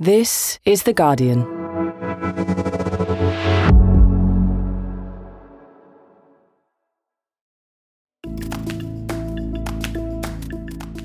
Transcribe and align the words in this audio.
This 0.00 0.58
is 0.64 0.82
The 0.82 0.92
Guardian. 0.92 1.44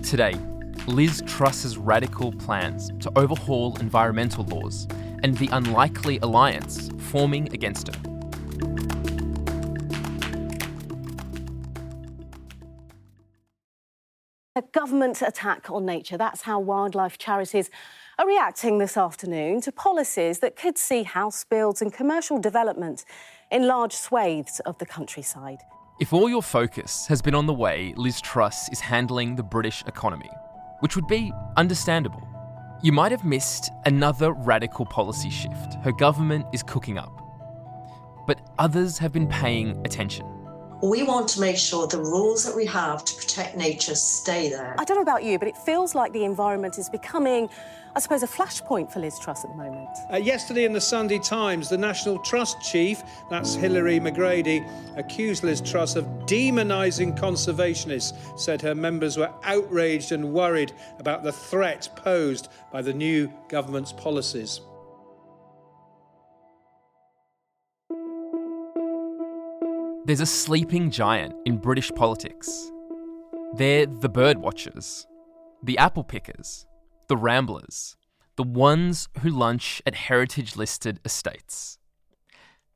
Today, 0.02 0.34
Liz 0.88 1.22
Truss's 1.28 1.78
radical 1.78 2.32
plans 2.32 2.90
to 3.02 3.12
overhaul 3.16 3.78
environmental 3.78 4.44
laws 4.46 4.88
and 5.22 5.38
the 5.38 5.50
unlikely 5.52 6.18
alliance 6.24 6.90
forming 6.98 7.54
against 7.54 7.96
her. 7.96 8.02
A 14.56 14.64
government 14.74 15.22
attack 15.22 15.70
on 15.70 15.86
nature. 15.86 16.18
That's 16.18 16.42
how 16.42 16.60
wildlife 16.60 17.20
charities 17.20 17.70
are 18.20 18.28
reacting 18.28 18.80
this 18.80 18.98
afternoon 18.98 19.62
to 19.62 19.72
policies 19.72 20.40
that 20.40 20.58
could 20.58 20.78
see 20.78 21.04
house 21.04 21.46
builds 21.46 21.82
and 21.82 21.94
commercial 21.94 22.38
development 22.38 23.06
in 23.50 23.66
large 23.66 23.94
swathes 23.94 24.60
of 24.66 24.78
the 24.78 24.86
countryside. 24.86 25.60
If 26.02 26.12
all 26.12 26.28
your 26.28 26.44
focus 26.44 27.08
has 27.08 27.22
been 27.22 27.34
on 27.34 27.46
the 27.46 27.54
way 27.54 27.94
Liz 27.96 28.20
Truss 28.20 28.68
is 28.74 28.82
handling 28.82 29.38
the 29.38 29.44
British 29.44 29.86
economy, 29.88 30.30
which 30.82 30.98
would 30.98 31.08
be 31.08 31.32
understandable, 31.56 32.28
you 32.84 32.92
might 32.92 33.14
have 33.14 33.24
missed 33.24 33.72
another 33.86 34.34
radical 34.34 34.86
policy 34.86 35.30
shift 35.30 35.76
her 35.82 35.94
government 35.94 36.46
is 36.52 36.62
cooking 36.62 36.98
up. 36.98 37.22
But 38.28 38.42
others 38.60 38.98
have 38.98 39.14
been 39.14 39.30
paying 39.30 39.82
attention. 39.86 40.26
We 40.82 41.04
want 41.04 41.28
to 41.30 41.42
make 41.42 41.58
sure 41.58 41.88
the 41.88 42.00
rules 42.00 42.46
that 42.46 42.56
we 42.56 42.66
have 42.68 43.04
to 43.04 43.16
protect 43.16 43.58
nature 43.58 43.96
stay 43.96 44.50
there. 44.50 44.76
I 44.80 44.86
don't 44.86 44.96
know 44.96 45.02
about 45.02 45.26
you, 45.26 45.38
but 45.38 45.50
it 45.50 45.58
feels 45.58 45.94
like 45.94 46.14
the 46.14 46.24
environment 46.24 46.78
is 46.78 46.90
becoming, 46.90 47.50
I 47.98 48.00
suppose, 48.00 48.24
a 48.24 48.28
flashpoint 48.28 48.90
for 48.90 49.00
Liz 49.00 49.20
Truss 49.20 49.44
at 49.44 49.52
the 49.52 49.58
moment. 49.58 49.90
Uh, 50.10 50.16
yesterday 50.16 50.64
in 50.64 50.72
the 50.72 50.80
Sunday 50.80 51.20
Times, 51.20 51.68
the 51.68 51.78
National 51.78 52.18
Trust 52.20 52.62
chief, 52.62 53.04
that's 53.30 53.56
Hilary 53.56 54.00
McGrady, 54.00 54.66
accused 54.96 55.44
Liz 55.44 55.60
Truss 55.60 55.98
of 55.98 56.06
demonising 56.26 57.20
conservationists, 57.20 58.40
said 58.40 58.62
her 58.62 58.74
members 58.74 59.18
were 59.18 59.34
outraged 59.44 60.14
and 60.14 60.32
worried 60.32 60.72
about 60.98 61.24
the 61.24 61.34
threat 61.34 61.90
posed 61.98 62.48
by 62.72 62.82
the 62.82 62.94
new 62.94 63.30
government's 63.50 63.92
policies. 63.92 64.62
There's 70.10 70.22
a 70.22 70.26
sleeping 70.26 70.90
giant 70.90 71.36
in 71.46 71.58
British 71.58 71.92
politics. 71.92 72.72
They're 73.54 73.86
the 73.86 74.10
bird 74.10 74.40
watchers, 74.40 75.06
the 75.62 75.78
apple 75.78 76.04
pickers, 76.04 76.66
the 77.10 77.16
ramblers, 77.16 77.96
the 78.36 78.42
ones 78.42 79.08
who 79.20 79.30
lunch 79.30 79.84
at 79.86 79.94
heritage 79.94 80.56
listed 80.56 81.00
estates. 81.06 81.78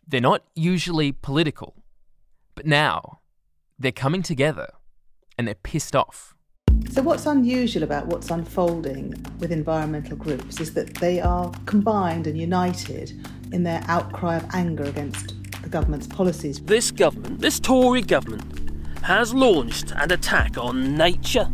They're 0.08 0.22
not 0.22 0.44
usually 0.54 1.12
political, 1.12 1.74
but 2.54 2.68
now 2.68 3.22
they're 3.80 3.92
coming 3.92 4.22
together 4.22 4.68
and 5.36 5.48
they're 5.48 5.56
pissed 5.56 5.96
off. 5.96 6.36
So, 6.92 7.02
what's 7.02 7.26
unusual 7.26 7.82
about 7.82 8.06
what's 8.06 8.30
unfolding 8.30 9.16
with 9.40 9.52
environmental 9.52 10.18
groups 10.18 10.62
is 10.62 10.76
that 10.76 10.94
they 10.98 11.20
are 11.20 11.52
combined 11.66 12.28
and 12.28 12.38
united 12.38 13.28
in 13.52 13.64
their 13.64 13.84
outcry 13.88 14.36
of 14.36 14.46
anger 14.54 14.84
against 14.84 15.34
government's 15.74 16.06
policies. 16.06 16.60
This 16.62 16.92
government, 16.92 17.40
this 17.40 17.60
Tory 17.60 18.04
government, 18.04 18.44
has 19.02 19.34
launched 19.34 19.92
an 19.96 20.12
attack 20.12 20.56
on 20.56 20.96
nature. 20.96 21.50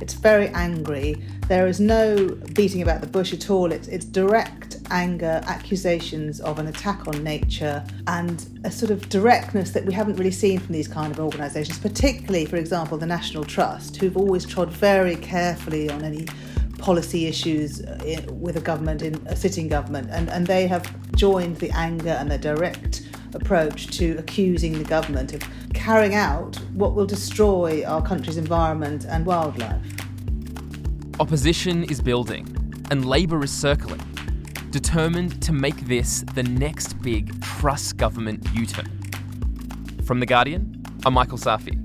It's 0.00 0.14
very 0.14 0.48
angry. 0.48 1.22
There 1.46 1.68
is 1.68 1.78
no 1.78 2.28
beating 2.54 2.82
about 2.82 3.02
the 3.02 3.06
bush 3.06 3.32
at 3.32 3.50
all. 3.50 3.70
It's, 3.70 3.86
it's 3.86 4.04
direct 4.04 4.78
anger, 4.90 5.40
accusations 5.46 6.40
of 6.40 6.58
an 6.58 6.66
attack 6.66 7.06
on 7.06 7.22
nature, 7.22 7.84
and 8.08 8.44
a 8.64 8.70
sort 8.70 8.90
of 8.90 9.08
directness 9.08 9.70
that 9.70 9.86
we 9.86 9.92
haven't 9.92 10.16
really 10.16 10.32
seen 10.32 10.58
from 10.58 10.72
these 10.72 10.88
kind 10.88 11.12
of 11.12 11.20
organisations, 11.20 11.78
particularly, 11.78 12.44
for 12.46 12.56
example, 12.56 12.98
the 12.98 13.06
National 13.06 13.44
Trust, 13.44 13.94
who've 13.94 14.16
always 14.16 14.44
trod 14.44 14.70
very 14.70 15.14
carefully 15.14 15.88
on 15.88 16.02
any 16.02 16.26
policy 16.78 17.26
issues 17.26 17.80
uh, 17.82 18.22
with 18.32 18.56
a 18.56 18.60
government, 18.60 19.02
in 19.02 19.14
a 19.26 19.36
sitting 19.36 19.68
government, 19.68 20.10
and, 20.10 20.28
and 20.30 20.48
they 20.48 20.66
have 20.66 20.84
joined 21.14 21.58
the 21.58 21.70
anger 21.70 22.10
and 22.10 22.28
the 22.28 22.38
direct 22.38 23.02
approach 23.34 23.86
to 23.98 24.16
accusing 24.18 24.78
the 24.78 24.84
government 24.84 25.32
of 25.32 25.42
carrying 25.74 26.14
out 26.14 26.56
what 26.74 26.94
will 26.94 27.06
destroy 27.06 27.84
our 27.84 28.02
country's 28.02 28.36
environment 28.36 29.04
and 29.08 29.26
wildlife. 29.26 29.84
Opposition 31.20 31.84
is 31.84 32.00
building, 32.00 32.46
and 32.90 33.04
Labour 33.04 33.42
is 33.44 33.52
circling, 33.52 34.00
determined 34.70 35.42
to 35.42 35.52
make 35.52 35.76
this 35.86 36.24
the 36.34 36.42
next 36.42 37.00
big 37.02 37.40
Truss 37.42 37.92
government 37.92 38.46
U 38.54 38.66
turn. 38.66 38.90
From 40.04 40.20
The 40.20 40.26
Guardian, 40.26 40.82
I'm 41.04 41.14
Michael 41.14 41.38
Safi. 41.38 41.78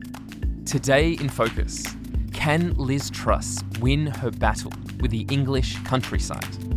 Today 0.66 1.12
in 1.14 1.29
Focus 1.29 1.96
Can 2.34 2.74
Liz 2.75 3.09
Truss 3.09 3.64
win 3.79 4.08
her 4.08 4.31
battle 4.31 4.72
with 5.00 5.12
the 5.12 5.25
English 5.29 5.78
countryside? 5.84 6.76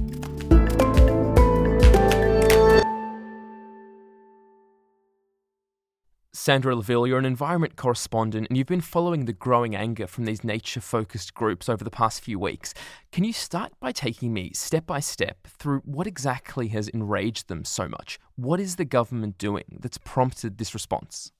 Sandra 6.41 6.75
Laville, 6.75 7.06
you're 7.06 7.19
an 7.19 7.27
environment 7.27 7.77
correspondent 7.77 8.47
and 8.49 8.56
you've 8.56 8.67
been 8.67 8.81
following 8.81 9.27
the 9.27 9.33
growing 9.34 9.77
anger 9.77 10.06
from 10.06 10.25
these 10.25 10.43
nature 10.43 10.81
focused 10.81 11.34
groups 11.34 11.69
over 11.69 11.84
the 11.84 11.91
past 11.91 12.23
few 12.23 12.39
weeks. 12.39 12.73
Can 13.12 13.25
you 13.25 13.33
start 13.34 13.75
by 13.78 13.93
taking 13.93 14.33
me 14.33 14.53
step 14.55 14.87
by 14.87 15.01
step 15.01 15.47
through 15.47 15.81
what 15.84 16.06
exactly 16.06 16.69
has 16.69 16.89
enraged 16.89 17.49
them 17.49 17.67
so 17.67 17.91
much? 17.91 18.19
What 18.37 18.59
is 18.59 18.77
the 18.77 18.87
government 18.87 19.37
doing 19.37 19.81
that's 19.81 19.99
prompted 19.99 20.56
this 20.56 20.73
response? 20.73 21.31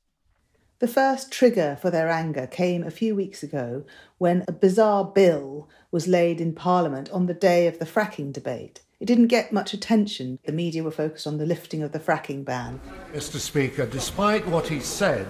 The 0.81 0.87
first 0.87 1.33
trigger 1.33 1.79
for 1.81 1.91
their 1.91 2.11
anger 2.11 2.47
came 2.47 2.83
a 2.83 2.91
few 2.91 3.15
weeks 3.15 3.43
ago 3.43 3.87
when 4.19 4.45
a 4.47 4.53
bizarre 4.53 5.07
bill 5.07 5.67
was 5.91 6.09
laid 6.09 6.43
in 6.43 6.55
Parliament 6.55 7.09
on 7.09 7.25
the 7.25 7.33
day 7.33 7.67
of 7.67 7.79
the 7.79 7.87
fracking 7.87 8.35
debate. 8.35 8.83
It 9.01 9.07
didn't 9.07 9.29
get 9.29 9.51
much 9.51 9.73
attention. 9.73 10.39
The 10.45 10.53
media 10.53 10.85
were 10.85 10.91
focused 10.91 11.27
on 11.27 11.39
the 11.39 11.47
lifting 11.47 11.83
of 11.83 11.93
the 11.93 11.99
fracking 11.99 12.45
ban. 12.45 12.81
Mr. 13.15 13.39
Speaker, 13.39 13.87
despite 13.87 14.47
what 14.47 14.69
he 14.69 14.79
said, 14.81 15.27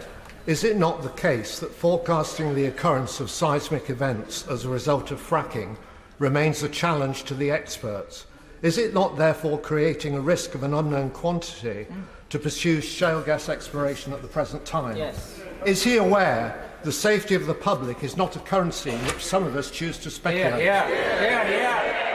is 0.46 0.64
it 0.64 0.76
not 0.76 1.02
the 1.02 1.10
case 1.10 1.60
that 1.60 1.70
forecasting 1.70 2.52
the 2.56 2.64
occurrence 2.64 3.20
of 3.20 3.30
seismic 3.30 3.88
events 3.88 4.44
as 4.48 4.64
a 4.64 4.68
result 4.68 5.12
of 5.12 5.20
fracking 5.20 5.76
remains 6.18 6.64
a 6.64 6.68
challenge 6.68 7.22
to 7.24 7.34
the 7.34 7.52
experts? 7.52 8.26
Is 8.60 8.76
it 8.76 8.92
not 8.92 9.16
therefore 9.16 9.60
creating 9.60 10.16
a 10.16 10.20
risk 10.20 10.56
of 10.56 10.64
an 10.64 10.74
unknown 10.74 11.10
quantity 11.10 11.86
to 12.30 12.38
pursue 12.40 12.80
shale 12.80 13.22
gas 13.22 13.48
exploration 13.48 14.12
at 14.12 14.20
the 14.20 14.28
present 14.28 14.64
time? 14.64 14.96
Yes. 14.96 15.40
Is 15.64 15.84
he 15.84 15.98
aware 15.98 16.68
the 16.82 16.92
safety 16.92 17.36
of 17.36 17.46
the 17.46 17.54
public 17.54 18.02
is 18.02 18.16
not 18.16 18.34
a 18.34 18.40
currency 18.40 18.90
in 18.90 18.98
which 19.06 19.24
some 19.24 19.44
of 19.44 19.54
us 19.54 19.70
choose 19.70 19.96
to 19.98 20.10
speculate? 20.10 20.64
Yeah, 20.64 20.88
yeah, 20.88 21.22
yeah, 21.22 21.50
yeah. 21.50 22.09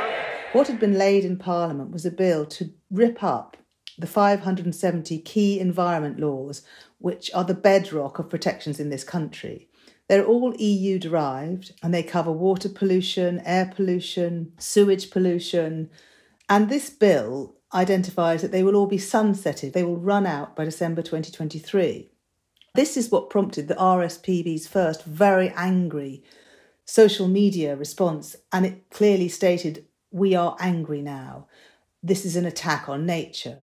What 0.55 0.67
had 0.67 0.79
been 0.79 0.97
laid 0.97 1.25
in 1.25 1.35
Parliament 1.35 1.91
was 1.91 2.05
a 2.05 2.09
bill 2.09 2.45
to 2.45 2.71
rip 2.89 3.21
up 3.21 3.57
the 3.97 4.07
570 4.07 5.19
key 5.19 5.59
environment 5.59 6.17
laws, 6.17 6.61
which 6.97 7.29
are 7.33 7.43
the 7.43 7.53
bedrock 7.53 8.19
of 8.19 8.29
protections 8.29 8.79
in 8.79 8.89
this 8.89 9.03
country. 9.03 9.67
They're 10.07 10.23
all 10.23 10.55
EU 10.55 10.97
derived 10.97 11.73
and 11.83 11.93
they 11.93 12.03
cover 12.03 12.31
water 12.31 12.69
pollution, 12.69 13.41
air 13.43 13.69
pollution, 13.75 14.53
sewage 14.57 15.09
pollution. 15.11 15.89
And 16.47 16.69
this 16.69 16.89
bill 16.89 17.57
identifies 17.73 18.41
that 18.41 18.53
they 18.53 18.63
will 18.63 18.77
all 18.77 18.87
be 18.87 18.97
sunsetted, 18.97 19.73
they 19.73 19.83
will 19.83 19.97
run 19.97 20.25
out 20.25 20.55
by 20.55 20.63
December 20.63 21.01
2023. 21.01 22.11
This 22.75 22.95
is 22.95 23.11
what 23.11 23.29
prompted 23.29 23.67
the 23.67 23.75
RSPB's 23.75 24.69
first 24.69 25.03
very 25.03 25.49
angry 25.49 26.23
social 26.85 27.27
media 27.27 27.75
response, 27.75 28.37
and 28.53 28.65
it 28.65 28.89
clearly 28.89 29.27
stated 29.27 29.85
we 30.15 30.33
are 30.33 30.55
angry 30.61 31.01
now. 31.01 31.45
This 32.01 32.23
is 32.23 32.37
an 32.37 32.45
attack 32.45 32.87
on 32.87 33.05
nature. 33.05 33.59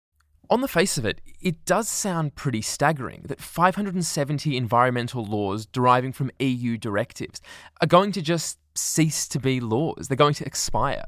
On 0.49 0.59
the 0.59 0.67
face 0.67 0.97
of 0.97 1.05
it, 1.05 1.21
it 1.39 1.63
does 1.63 1.87
sound 1.87 2.35
pretty 2.35 2.61
staggering 2.61 3.21
that 3.29 3.39
570 3.39 4.57
environmental 4.57 5.23
laws 5.23 5.65
deriving 5.65 6.11
from 6.11 6.29
EU 6.39 6.77
directives 6.77 7.39
are 7.79 7.87
going 7.87 8.11
to 8.11 8.21
just 8.21 8.59
cease 8.75 9.29
to 9.29 9.39
be 9.39 9.61
laws. 9.61 10.09
They're 10.09 10.17
going 10.17 10.33
to 10.33 10.45
expire. 10.45 11.05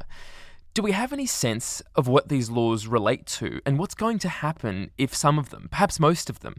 Do 0.73 0.81
we 0.81 0.93
have 0.93 1.13
any 1.13 1.27
sense 1.27 1.83
of 1.93 2.07
what 2.07 2.29
these 2.29 2.49
laws 2.49 2.87
relate 2.87 3.27
to 3.27 3.61
and 3.63 3.77
what's 3.77 3.93
going 3.93 4.17
to 4.17 4.29
happen 4.29 4.89
if 4.97 5.13
some 5.13 5.37
of 5.37 5.51
them, 5.51 5.67
perhaps 5.69 5.99
most 5.99 6.31
of 6.31 6.39
them, 6.39 6.55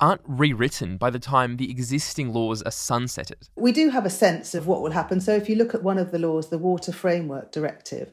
aren't 0.00 0.22
rewritten 0.24 0.96
by 0.96 1.10
the 1.10 1.18
time 1.18 1.58
the 1.58 1.70
existing 1.70 2.32
laws 2.32 2.62
are 2.62 2.70
sunsetted? 2.70 3.50
We 3.56 3.72
do 3.72 3.90
have 3.90 4.06
a 4.06 4.10
sense 4.10 4.54
of 4.54 4.66
what 4.66 4.80
will 4.80 4.92
happen. 4.92 5.20
So 5.20 5.34
if 5.34 5.50
you 5.50 5.56
look 5.56 5.74
at 5.74 5.82
one 5.82 5.98
of 5.98 6.12
the 6.12 6.18
laws, 6.18 6.48
the 6.48 6.56
Water 6.56 6.92
Framework 6.92 7.52
Directive, 7.52 8.10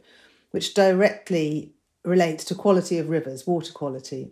which 0.51 0.73
directly 0.73 1.73
relates 2.03 2.43
to 2.45 2.55
quality 2.55 2.97
of 2.97 3.07
rivers, 3.07 3.47
water 3.47 3.71
quality. 3.71 4.31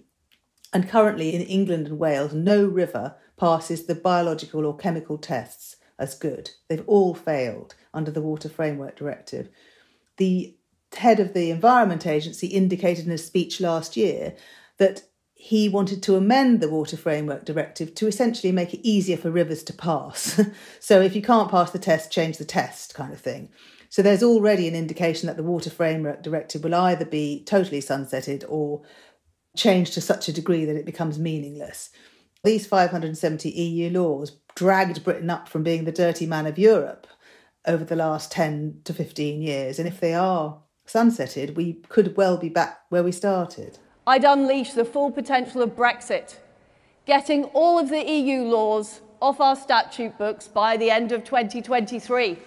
And 0.73 0.89
currently 0.89 1.33
in 1.33 1.41
England 1.43 1.87
and 1.87 1.99
Wales, 1.99 2.33
no 2.33 2.65
river 2.65 3.15
passes 3.37 3.85
the 3.85 3.95
biological 3.95 4.65
or 4.65 4.75
chemical 4.75 5.17
tests 5.17 5.77
as 5.97 6.15
good. 6.15 6.49
They've 6.67 6.83
all 6.85 7.15
failed 7.15 7.75
under 7.93 8.11
the 8.11 8.21
Water 8.21 8.49
Framework 8.49 8.97
Directive. 8.97 9.47
The 10.17 10.57
head 10.95 11.19
of 11.19 11.33
the 11.33 11.51
Environment 11.51 12.05
Agency 12.05 12.47
indicated 12.47 13.05
in 13.05 13.11
a 13.11 13.17
speech 13.17 13.59
last 13.59 13.97
year 13.97 14.35
that 14.77 15.03
he 15.33 15.67
wanted 15.67 16.01
to 16.03 16.15
amend 16.15 16.61
the 16.61 16.69
Water 16.69 16.95
Framework 16.95 17.43
Directive 17.43 17.93
to 17.95 18.07
essentially 18.07 18.53
make 18.53 18.73
it 18.73 18.87
easier 18.87 19.17
for 19.17 19.29
rivers 19.29 19.61
to 19.63 19.73
pass. 19.73 20.39
so 20.79 21.01
if 21.01 21.15
you 21.15 21.21
can't 21.21 21.51
pass 21.51 21.71
the 21.71 21.79
test, 21.79 22.11
change 22.11 22.37
the 22.37 22.45
test 22.45 22.93
kind 22.93 23.11
of 23.11 23.19
thing. 23.19 23.49
So 23.89 24.01
there's 24.01 24.23
already 24.23 24.67
an 24.67 24.73
indication 24.73 25.27
that 25.27 25.35
the 25.35 25.43
Water 25.43 25.69
Framework 25.69 26.23
Directive 26.23 26.63
will 26.63 26.73
either 26.73 27.05
be 27.05 27.43
totally 27.43 27.81
sunsetted 27.81 28.45
or 28.47 28.83
changed 29.57 29.93
to 29.93 30.01
such 30.01 30.27
a 30.27 30.33
degree 30.33 30.65
that 30.65 30.77
it 30.77 30.85
becomes 30.85 31.19
meaningless. 31.19 31.89
These 32.43 32.65
570 32.65 33.49
EU 33.49 33.89
laws 33.89 34.37
dragged 34.55 35.03
Britain 35.03 35.29
up 35.29 35.47
from 35.47 35.63
being 35.63 35.83
the 35.83 35.91
dirty 35.91 36.25
man 36.25 36.47
of 36.47 36.57
Europe 36.57 37.05
over 37.67 37.83
the 37.83 37.95
last 37.95 38.31
10 38.31 38.81
to 38.85 38.93
15 38.93 39.41
years. 39.41 39.77
And 39.77 39.87
if 39.87 39.99
they 39.99 40.13
are 40.13 40.61
sunsetted, 40.87 41.55
we 41.55 41.73
could 41.89 42.15
well 42.17 42.37
be 42.37 42.49
back 42.49 42.81
where 42.89 43.03
we 43.03 43.11
started. 43.11 43.79
I'd 44.05 44.23
unleash 44.23 44.73
the 44.73 44.85
full 44.85 45.11
potential 45.11 45.61
of 45.61 45.75
Brexit, 45.75 46.37
getting 47.05 47.45
all 47.45 47.79
of 47.79 47.89
the 47.89 48.03
EU 48.03 48.43
laws 48.43 49.01
off 49.21 49.39
our 49.39 49.55
statute 49.55 50.17
books 50.17 50.47
by 50.47 50.75
the 50.75 50.91
end 50.91 51.11
of 51.11 51.23
2023. 51.23 52.37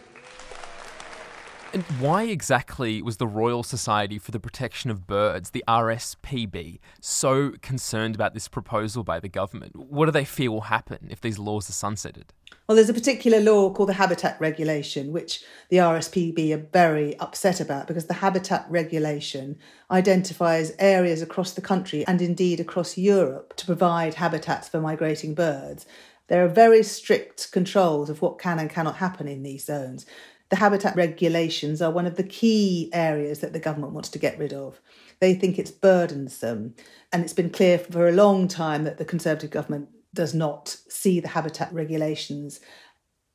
And 1.72 1.82
why 1.98 2.24
exactly 2.24 3.02
was 3.02 3.16
the 3.16 3.26
Royal 3.26 3.62
Society 3.62 4.18
for 4.18 4.30
the 4.30 4.40
Protection 4.40 4.90
of 4.90 5.06
Birds, 5.06 5.50
the 5.50 5.64
RSPB, 5.66 6.78
so 7.00 7.52
concerned 7.60 8.14
about 8.14 8.34
this 8.34 8.48
proposal 8.48 9.04
by 9.04 9.18
the 9.18 9.28
government? 9.28 9.74
What 9.74 10.06
do 10.06 10.12
they 10.12 10.24
fear 10.24 10.50
will 10.50 10.62
happen 10.62 11.08
if 11.10 11.20
these 11.20 11.38
laws 11.38 11.68
are 11.68 11.72
sunsetted? 11.72 12.28
Well, 12.66 12.74
there's 12.74 12.88
a 12.88 12.94
particular 12.94 13.40
law 13.40 13.70
called 13.72 13.88
the 13.88 13.94
Habitat 13.94 14.40
Regulation, 14.40 15.12
which 15.12 15.44
the 15.68 15.76
RSPB 15.76 16.52
are 16.52 16.66
very 16.72 17.16
upset 17.20 17.60
about 17.60 17.86
because 17.86 18.06
the 18.06 18.14
Habitat 18.14 18.66
Regulation 18.68 19.56
identifies 19.90 20.74
areas 20.78 21.22
across 21.22 21.52
the 21.52 21.60
country 21.60 22.04
and 22.06 22.20
indeed 22.20 22.58
across 22.58 22.98
Europe 22.98 23.54
to 23.56 23.66
provide 23.66 24.14
habitats 24.14 24.68
for 24.68 24.80
migrating 24.80 25.34
birds. 25.34 25.86
There 26.26 26.44
are 26.44 26.48
very 26.48 26.82
strict 26.82 27.52
controls 27.52 28.10
of 28.10 28.20
what 28.20 28.40
can 28.40 28.58
and 28.58 28.68
cannot 28.68 28.96
happen 28.96 29.28
in 29.28 29.44
these 29.44 29.64
zones 29.64 30.04
the 30.48 30.56
habitat 30.56 30.94
regulations 30.94 31.82
are 31.82 31.90
one 31.90 32.06
of 32.06 32.16
the 32.16 32.22
key 32.22 32.88
areas 32.92 33.40
that 33.40 33.52
the 33.52 33.58
government 33.58 33.92
wants 33.92 34.08
to 34.10 34.18
get 34.18 34.38
rid 34.38 34.52
of. 34.52 34.80
They 35.18 35.34
think 35.34 35.58
it's 35.58 35.70
burdensome, 35.70 36.74
and 37.12 37.22
it's 37.22 37.32
been 37.32 37.50
clear 37.50 37.78
for 37.78 38.08
a 38.08 38.12
long 38.12 38.46
time 38.46 38.84
that 38.84 38.98
the 38.98 39.04
Conservative 39.04 39.50
government 39.50 39.88
does 40.16 40.34
not 40.34 40.76
see 40.88 41.20
the 41.20 41.28
habitat 41.28 41.72
regulations 41.72 42.60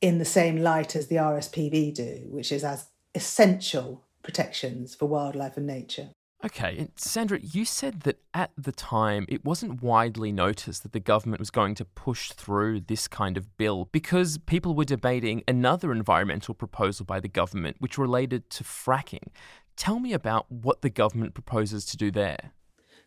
in 0.02 0.18
the 0.18 0.24
same 0.24 0.58
light 0.58 0.94
as 0.94 1.06
the 1.06 1.16
RSPB 1.16 1.94
do, 1.94 2.26
which 2.28 2.52
is 2.52 2.64
as 2.64 2.88
essential 3.14 4.04
protections 4.22 4.94
for 4.94 5.06
wildlife 5.06 5.56
and 5.56 5.66
nature. 5.66 6.10
Okay, 6.44 6.76
and 6.76 6.90
Sandra, 6.96 7.38
you 7.38 7.64
said 7.64 8.00
that 8.00 8.18
at 8.34 8.50
the 8.58 8.72
time 8.72 9.26
it 9.28 9.44
wasn't 9.44 9.80
widely 9.80 10.32
noticed 10.32 10.82
that 10.82 10.92
the 10.92 10.98
government 10.98 11.38
was 11.38 11.50
going 11.50 11.76
to 11.76 11.84
push 11.84 12.32
through 12.32 12.80
this 12.80 13.06
kind 13.06 13.36
of 13.36 13.56
bill 13.56 13.88
because 13.92 14.38
people 14.38 14.74
were 14.74 14.84
debating 14.84 15.44
another 15.46 15.92
environmental 15.92 16.52
proposal 16.52 17.06
by 17.06 17.20
the 17.20 17.28
government 17.28 17.76
which 17.78 17.96
related 17.96 18.50
to 18.50 18.64
fracking. 18.64 19.28
Tell 19.76 20.00
me 20.00 20.12
about 20.12 20.50
what 20.50 20.82
the 20.82 20.90
government 20.90 21.34
proposes 21.34 21.84
to 21.86 21.96
do 21.96 22.10
there. 22.10 22.50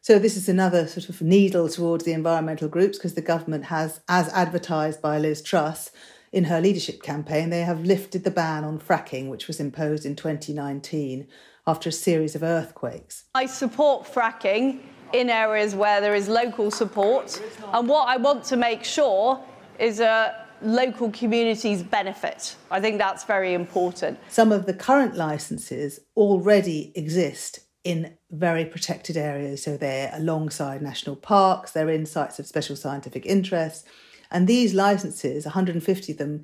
So, 0.05 0.19
this 0.19 0.37
is 0.37 0.47
another 0.47 0.85
sort 0.85 1.09
of 1.09 1.19
needle 1.23 1.67
towards 1.67 2.03
the 2.03 2.11
environmental 2.11 2.67
groups 2.67 2.95
because 2.95 3.15
the 3.15 3.23
government 3.23 3.63
has, 3.63 4.01
as 4.07 4.31
advertised 4.33 5.01
by 5.01 5.17
Liz 5.17 5.41
Truss, 5.41 5.89
in 6.31 6.43
her 6.43 6.61
leadership 6.61 7.01
campaign, 7.01 7.49
they 7.49 7.61
have 7.61 7.85
lifted 7.85 8.23
the 8.23 8.29
ban 8.29 8.63
on 8.63 8.77
fracking, 8.77 9.29
which 9.29 9.47
was 9.47 9.59
imposed 9.59 10.05
in 10.05 10.15
2019 10.15 11.27
after 11.65 11.89
a 11.89 11.91
series 11.91 12.35
of 12.35 12.43
earthquakes. 12.43 13.23
I 13.33 13.47
support 13.47 14.05
fracking 14.05 14.81
in 15.11 15.31
areas 15.31 15.73
where 15.73 15.99
there 16.01 16.13
is 16.13 16.29
local 16.29 16.69
support, 16.69 17.41
and 17.73 17.89
what 17.89 18.07
I 18.07 18.17
want 18.17 18.43
to 18.43 18.57
make 18.57 18.83
sure 18.83 19.43
is 19.79 20.01
a 20.01 20.45
local 20.61 21.09
communities 21.09 21.81
benefit. 21.81 22.57
I 22.69 22.79
think 22.79 22.99
that's 22.99 23.23
very 23.23 23.55
important. 23.55 24.19
Some 24.29 24.51
of 24.51 24.67
the 24.67 24.73
current 24.75 25.15
licenses 25.15 25.99
already 26.15 26.91
exist 26.93 27.64
in 27.85 28.17
very 28.31 28.65
protected 28.65 29.15
areas. 29.15 29.63
So 29.63 29.77
they're 29.77 30.11
alongside 30.13 30.81
national 30.81 31.15
parks, 31.15 31.71
they're 31.71 31.89
in 31.89 32.05
sites 32.05 32.39
of 32.39 32.47
special 32.47 32.75
scientific 32.75 33.25
interest, 33.25 33.87
and 34.29 34.47
these 34.47 34.73
licenses, 34.73 35.45
150 35.45 36.11
of 36.11 36.17
them, 36.17 36.43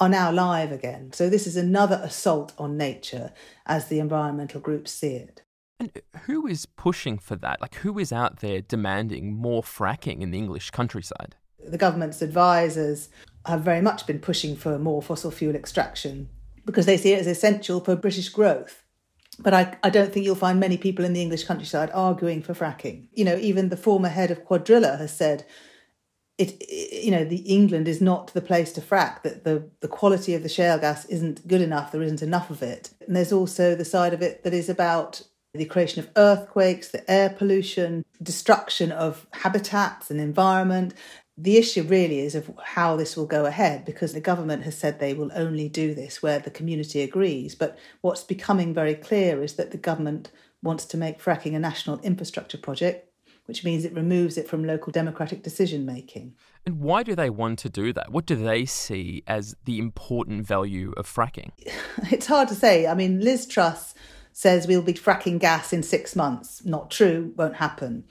are 0.00 0.08
now 0.08 0.30
live 0.30 0.70
again. 0.70 1.12
So 1.12 1.28
this 1.28 1.46
is 1.48 1.56
another 1.56 2.00
assault 2.02 2.52
on 2.56 2.76
nature 2.76 3.32
as 3.66 3.88
the 3.88 3.98
environmental 3.98 4.60
groups 4.60 4.92
see 4.92 5.14
it. 5.14 5.42
And 5.80 5.90
who 6.22 6.46
is 6.46 6.66
pushing 6.66 7.18
for 7.18 7.34
that? 7.36 7.60
Like, 7.60 7.74
who 7.76 7.98
is 7.98 8.12
out 8.12 8.38
there 8.38 8.60
demanding 8.60 9.34
more 9.34 9.62
fracking 9.62 10.20
in 10.22 10.30
the 10.30 10.38
English 10.38 10.70
countryside? 10.70 11.34
The 11.64 11.78
government's 11.78 12.22
advisors 12.22 13.08
have 13.46 13.62
very 13.62 13.80
much 13.80 14.06
been 14.06 14.20
pushing 14.20 14.54
for 14.54 14.78
more 14.78 15.02
fossil 15.02 15.32
fuel 15.32 15.56
extraction 15.56 16.28
because 16.64 16.86
they 16.86 16.96
see 16.96 17.12
it 17.12 17.20
as 17.20 17.26
essential 17.26 17.80
for 17.80 17.96
British 17.96 18.28
growth. 18.28 18.84
But 19.40 19.54
I, 19.54 19.76
I 19.82 19.90
don't 19.90 20.12
think 20.12 20.26
you'll 20.26 20.34
find 20.34 20.58
many 20.58 20.76
people 20.76 21.04
in 21.04 21.12
the 21.12 21.22
English 21.22 21.44
countryside 21.44 21.90
arguing 21.94 22.42
for 22.42 22.54
fracking. 22.54 23.08
You 23.12 23.24
know, 23.24 23.36
even 23.36 23.68
the 23.68 23.76
former 23.76 24.08
head 24.08 24.30
of 24.30 24.44
Cuadrilla 24.44 24.98
has 24.98 25.14
said 25.16 25.46
it, 26.38 26.62
you 27.04 27.10
know 27.10 27.24
the 27.24 27.38
England 27.38 27.88
is 27.88 28.00
not 28.00 28.32
the 28.32 28.40
place 28.40 28.72
to 28.72 28.80
frack 28.80 29.22
that 29.22 29.44
the 29.44 29.68
the 29.80 29.88
quality 29.88 30.34
of 30.34 30.42
the 30.44 30.48
shale 30.48 30.78
gas 30.78 31.04
isn't 31.06 31.46
good 31.48 31.60
enough 31.60 31.90
there 31.90 32.02
isn't 32.02 32.22
enough 32.22 32.48
of 32.48 32.62
it 32.62 32.90
and 33.06 33.14
there's 33.14 33.32
also 33.32 33.74
the 33.74 33.84
side 33.84 34.14
of 34.14 34.22
it 34.22 34.44
that 34.44 34.54
is 34.54 34.68
about 34.68 35.22
the 35.52 35.64
creation 35.64 35.98
of 35.98 36.10
earthquakes 36.16 36.88
the 36.88 37.10
air 37.10 37.28
pollution 37.28 38.04
destruction 38.22 38.92
of 38.92 39.26
habitats 39.32 40.10
and 40.10 40.20
environment 40.20 40.94
the 41.40 41.56
issue 41.56 41.84
really 41.84 42.18
is 42.18 42.34
of 42.34 42.50
how 42.62 42.96
this 42.96 43.16
will 43.16 43.26
go 43.26 43.46
ahead 43.46 43.84
because 43.84 44.12
the 44.12 44.20
government 44.20 44.64
has 44.64 44.76
said 44.76 44.98
they 44.98 45.14
will 45.14 45.30
only 45.34 45.68
do 45.68 45.94
this 45.94 46.22
where 46.22 46.40
the 46.40 46.50
community 46.50 47.00
agrees 47.00 47.54
but 47.54 47.78
what's 48.00 48.24
becoming 48.24 48.74
very 48.74 48.94
clear 48.94 49.42
is 49.42 49.54
that 49.54 49.70
the 49.70 49.78
government 49.78 50.30
wants 50.62 50.84
to 50.84 50.96
make 50.96 51.22
fracking 51.22 51.54
a 51.54 51.58
national 51.58 52.00
infrastructure 52.00 52.58
project 52.58 53.08
which 53.48 53.64
means 53.64 53.86
it 53.86 53.94
removes 53.94 54.36
it 54.36 54.46
from 54.46 54.62
local 54.62 54.92
democratic 54.92 55.42
decision 55.42 55.86
making. 55.86 56.34
And 56.66 56.80
why 56.80 57.02
do 57.02 57.16
they 57.16 57.30
want 57.30 57.58
to 57.60 57.70
do 57.70 57.94
that? 57.94 58.12
What 58.12 58.26
do 58.26 58.36
they 58.36 58.66
see 58.66 59.24
as 59.26 59.56
the 59.64 59.78
important 59.78 60.46
value 60.46 60.92
of 60.98 61.06
fracking? 61.12 61.50
It's 62.12 62.26
hard 62.26 62.48
to 62.48 62.54
say. 62.54 62.86
I 62.86 62.94
mean, 62.94 63.20
Liz 63.20 63.46
Truss 63.46 63.94
says 64.32 64.68
we'll 64.68 64.82
be 64.82 64.92
fracking 64.92 65.40
gas 65.40 65.72
in 65.72 65.82
six 65.82 66.14
months. 66.14 66.64
Not 66.64 66.90
true, 66.90 67.32
won't 67.36 67.56
happen. 67.56 68.04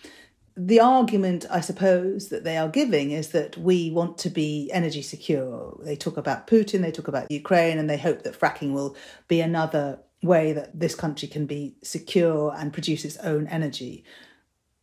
The 0.57 0.79
argument, 0.79 1.45
I 1.51 1.61
suppose, 1.61 2.29
that 2.29 2.43
they 2.43 2.57
are 2.57 2.67
giving 2.67 3.11
is 3.11 3.29
that 3.29 3.57
we 3.57 3.91
want 3.91 4.17
to 4.19 4.29
be 4.29 4.71
energy 4.73 5.03
secure. 5.03 5.79
They 5.83 5.95
talk 5.95 6.17
about 6.17 6.47
Putin, 6.47 6.81
they 6.81 6.91
talk 6.91 7.07
about 7.07 7.29
Ukraine, 7.31 7.77
and 7.77 7.89
they 7.89 7.97
hope 7.97 8.23
that 8.23 8.39
fracking 8.39 8.73
will 8.73 8.95
be 9.27 9.39
another 9.39 9.99
way 10.23 10.53
that 10.53 10.79
this 10.79 10.95
country 10.95 11.27
can 11.27 11.45
be 11.45 11.75
secure 11.83 12.55
and 12.57 12.73
produce 12.73 13.05
its 13.05 13.17
own 13.17 13.45
energy 13.47 14.03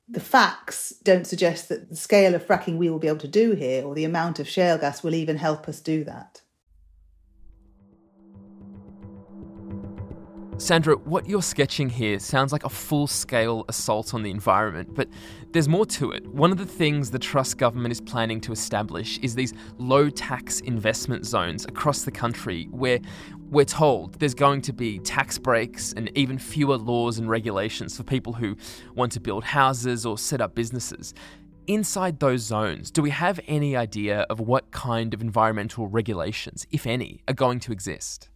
the 0.08 0.20
facts 0.20 0.90
don't 1.02 1.26
suggest 1.26 1.68
that 1.68 1.88
the 1.88 1.96
scale 1.96 2.34
of 2.34 2.46
fracking 2.46 2.76
we 2.76 2.90
will 2.90 2.98
be 2.98 3.08
able 3.08 3.18
to 3.18 3.28
do 3.28 3.52
here 3.52 3.84
or 3.84 3.94
the 3.94 4.04
amount 4.04 4.38
of 4.38 4.48
shale 4.48 4.78
gas 4.78 5.02
will 5.02 5.14
even 5.14 5.36
help 5.36 5.68
us 5.68 5.80
do 5.80 6.04
that. 6.04 6.42
Sandra, 10.64 10.96
what 10.96 11.28
you're 11.28 11.42
sketching 11.42 11.90
here 11.90 12.18
sounds 12.18 12.50
like 12.50 12.64
a 12.64 12.70
full 12.70 13.06
scale 13.06 13.66
assault 13.68 14.14
on 14.14 14.22
the 14.22 14.30
environment, 14.30 14.94
but 14.94 15.10
there's 15.52 15.68
more 15.68 15.84
to 15.84 16.10
it. 16.12 16.26
One 16.28 16.50
of 16.50 16.56
the 16.56 16.64
things 16.64 17.10
the 17.10 17.18
Truss 17.18 17.52
government 17.52 17.92
is 17.92 18.00
planning 18.00 18.40
to 18.40 18.52
establish 18.52 19.18
is 19.18 19.34
these 19.34 19.52
low 19.76 20.08
tax 20.08 20.60
investment 20.60 21.26
zones 21.26 21.66
across 21.66 22.04
the 22.04 22.10
country 22.10 22.68
where 22.70 22.98
we're 23.50 23.66
told 23.66 24.14
there's 24.14 24.32
going 24.32 24.62
to 24.62 24.72
be 24.72 25.00
tax 25.00 25.36
breaks 25.36 25.92
and 25.92 26.10
even 26.16 26.38
fewer 26.38 26.78
laws 26.78 27.18
and 27.18 27.28
regulations 27.28 27.94
for 27.94 28.02
people 28.02 28.32
who 28.32 28.56
want 28.94 29.12
to 29.12 29.20
build 29.20 29.44
houses 29.44 30.06
or 30.06 30.16
set 30.16 30.40
up 30.40 30.54
businesses. 30.54 31.12
Inside 31.66 32.20
those 32.20 32.40
zones, 32.40 32.90
do 32.90 33.02
we 33.02 33.10
have 33.10 33.38
any 33.46 33.76
idea 33.76 34.20
of 34.30 34.40
what 34.40 34.70
kind 34.70 35.12
of 35.12 35.20
environmental 35.20 35.88
regulations, 35.88 36.66
if 36.70 36.86
any, 36.86 37.20
are 37.28 37.34
going 37.34 37.60
to 37.60 37.70
exist? 37.72 38.30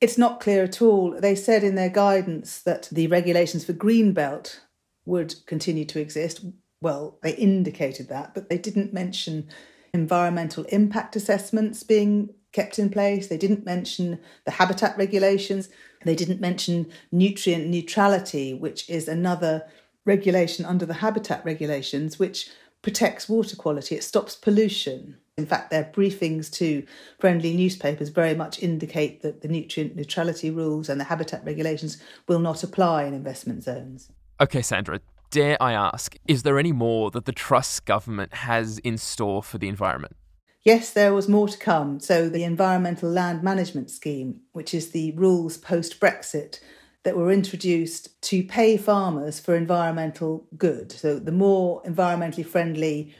It's 0.00 0.18
not 0.18 0.40
clear 0.40 0.62
at 0.62 0.80
all. 0.80 1.18
They 1.18 1.34
said 1.34 1.64
in 1.64 1.74
their 1.74 1.88
guidance 1.88 2.60
that 2.60 2.88
the 2.92 3.08
regulations 3.08 3.64
for 3.64 3.72
Greenbelt 3.72 4.60
would 5.04 5.34
continue 5.46 5.84
to 5.86 6.00
exist. 6.00 6.44
Well, 6.80 7.18
they 7.22 7.34
indicated 7.34 8.08
that, 8.08 8.34
but 8.34 8.48
they 8.48 8.58
didn't 8.58 8.92
mention 8.92 9.48
environmental 9.92 10.64
impact 10.64 11.16
assessments 11.16 11.82
being 11.82 12.30
kept 12.52 12.78
in 12.78 12.90
place. 12.90 13.26
They 13.26 13.36
didn't 13.36 13.64
mention 13.64 14.20
the 14.44 14.52
habitat 14.52 14.96
regulations. 14.96 15.68
They 16.04 16.14
didn't 16.14 16.40
mention 16.40 16.90
nutrient 17.10 17.66
neutrality, 17.66 18.54
which 18.54 18.88
is 18.88 19.08
another 19.08 19.66
regulation 20.04 20.64
under 20.64 20.86
the 20.86 20.94
habitat 20.94 21.44
regulations, 21.44 22.18
which 22.18 22.48
protects 22.82 23.28
water 23.28 23.56
quality. 23.56 23.96
It 23.96 24.04
stops 24.04 24.36
pollution. 24.36 25.16
In 25.38 25.46
fact, 25.46 25.70
their 25.70 25.84
briefings 25.84 26.50
to 26.54 26.84
friendly 27.20 27.54
newspapers 27.54 28.08
very 28.08 28.34
much 28.34 28.60
indicate 28.60 29.22
that 29.22 29.40
the 29.40 29.48
nutrient 29.48 29.94
neutrality 29.94 30.50
rules 30.50 30.88
and 30.88 31.00
the 31.00 31.04
habitat 31.04 31.44
regulations 31.44 31.96
will 32.26 32.40
not 32.40 32.64
apply 32.64 33.04
in 33.04 33.14
investment 33.14 33.62
zones. 33.62 34.10
Okay, 34.40 34.62
Sandra, 34.62 35.00
dare 35.30 35.56
I 35.62 35.74
ask, 35.74 36.16
is 36.26 36.42
there 36.42 36.58
any 36.58 36.72
more 36.72 37.12
that 37.12 37.24
the 37.24 37.32
Truss 37.32 37.78
government 37.78 38.34
has 38.34 38.78
in 38.78 38.98
store 38.98 39.40
for 39.44 39.58
the 39.58 39.68
environment? 39.68 40.16
Yes, 40.64 40.92
there 40.92 41.14
was 41.14 41.28
more 41.28 41.46
to 41.46 41.56
come. 41.56 42.00
So, 42.00 42.28
the 42.28 42.42
Environmental 42.42 43.08
Land 43.08 43.44
Management 43.44 43.92
Scheme, 43.92 44.40
which 44.52 44.74
is 44.74 44.90
the 44.90 45.12
rules 45.12 45.56
post 45.56 46.00
Brexit 46.00 46.58
that 47.04 47.16
were 47.16 47.30
introduced 47.30 48.20
to 48.22 48.42
pay 48.42 48.76
farmers 48.76 49.38
for 49.38 49.54
environmental 49.54 50.48
good. 50.56 50.90
So, 50.90 51.20
the 51.20 51.32
more 51.32 51.80
environmentally 51.84 52.44
friendly 52.44 53.14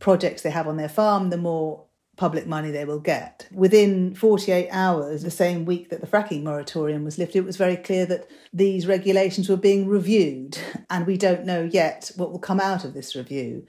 projects 0.00 0.42
they 0.42 0.50
have 0.50 0.66
on 0.66 0.76
their 0.76 0.88
farm, 0.88 1.30
the 1.30 1.36
more 1.36 1.84
public 2.16 2.46
money 2.46 2.70
they 2.70 2.84
will 2.84 3.00
get. 3.00 3.48
Within 3.50 4.14
48 4.14 4.68
hours, 4.70 5.22
the 5.22 5.30
same 5.30 5.64
week 5.64 5.88
that 5.88 6.02
the 6.02 6.06
fracking 6.06 6.42
moratorium 6.42 7.04
was 7.04 7.16
lifted, 7.16 7.38
it 7.38 7.44
was 7.46 7.56
very 7.56 7.76
clear 7.76 8.04
that 8.06 8.28
these 8.52 8.86
regulations 8.86 9.48
were 9.48 9.56
being 9.56 9.88
reviewed, 9.88 10.58
and 10.90 11.06
we 11.06 11.16
don't 11.16 11.46
know 11.46 11.62
yet 11.62 12.10
what 12.16 12.30
will 12.30 12.38
come 12.38 12.60
out 12.60 12.84
of 12.84 12.92
this 12.92 13.16
review. 13.16 13.64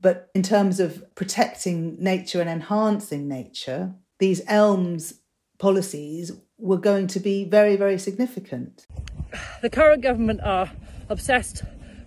But 0.00 0.30
in 0.34 0.42
terms 0.42 0.78
of 0.78 1.14
protecting 1.14 1.96
nature 1.98 2.40
and 2.40 2.50
enhancing 2.50 3.28
nature, 3.28 3.94
these 4.18 4.42
ELMS 4.46 5.14
policies 5.58 6.32
were 6.58 6.76
going 6.76 7.06
to 7.06 7.20
be 7.20 7.44
very, 7.44 7.76
very 7.76 7.98
significant. 7.98 8.86
The 9.62 9.70
current 9.70 10.02
government 10.02 10.40
are 10.42 10.70
obsessed, 11.08 11.62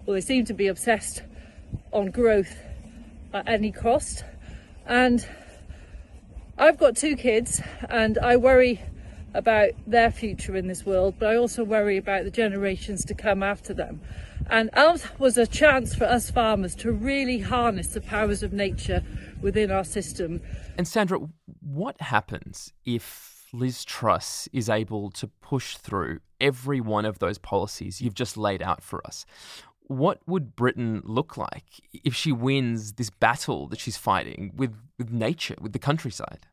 well, 0.06 0.14
they 0.14 0.22
seem 0.22 0.46
to 0.46 0.54
be 0.54 0.68
obsessed 0.68 1.24
on 1.92 2.12
growth 2.12 2.56
at 3.34 3.48
any 3.48 3.72
cost. 3.72 4.24
And 4.86 5.26
I've 6.58 6.78
got 6.78 6.98
two 6.98 7.16
kids, 7.16 7.62
and 7.90 8.18
I 8.18 8.38
worry 8.38 8.82
about 9.34 9.70
their 9.86 10.12
future 10.12 10.56
in 10.56 10.68
this 10.68 10.86
world, 10.86 11.16
but 11.20 11.30
I 11.30 11.36
also 11.36 11.64
worry 11.64 11.98
about 11.98 12.24
the 12.24 12.32
generations 12.32 13.06
to 13.06 13.14
come 13.14 13.44
after 13.44 13.74
them. 13.74 14.02
And 14.50 14.70
ELMS 14.74 15.20
was 15.20 15.38
a 15.38 15.46
chance 15.46 15.94
for 15.94 16.06
us 16.06 16.32
farmers 16.32 16.74
to 16.76 16.92
really 16.92 17.40
harness 17.40 17.88
the 17.90 18.02
powers 18.02 18.42
of 18.42 18.52
nature 18.52 19.04
within 19.42 19.72
our 19.72 19.84
system. 19.84 20.42
And 20.78 20.88
Sandra, 20.88 21.20
what 21.62 22.02
happens 22.02 22.74
if 22.86 23.48
Liz 23.54 23.86
Truss 23.86 24.48
is 24.52 24.70
able 24.70 25.12
to 25.12 25.28
push 25.28 25.78
through 25.78 26.20
every 26.42 26.82
one 26.82 27.06
of 27.06 27.20
those 27.20 27.38
policies 27.38 28.02
you've 28.02 28.16
just 28.16 28.38
laid 28.38 28.62
out 28.62 28.82
for 28.82 29.06
us? 29.06 29.26
What 29.90 30.22
would 30.28 30.56
Britain 30.56 31.02
look 31.04 31.36
like 31.36 31.82
if 32.06 32.14
she 32.14 32.32
wins 32.32 32.94
this 32.94 33.10
battle 33.10 33.68
that 33.70 33.80
she's 33.80 33.98
fighting 33.98 34.54
with, 34.56 34.76
with 35.00 35.12
nature, 35.12 35.56
with 35.60 35.74
the 35.74 35.80
countryside? 35.80 36.46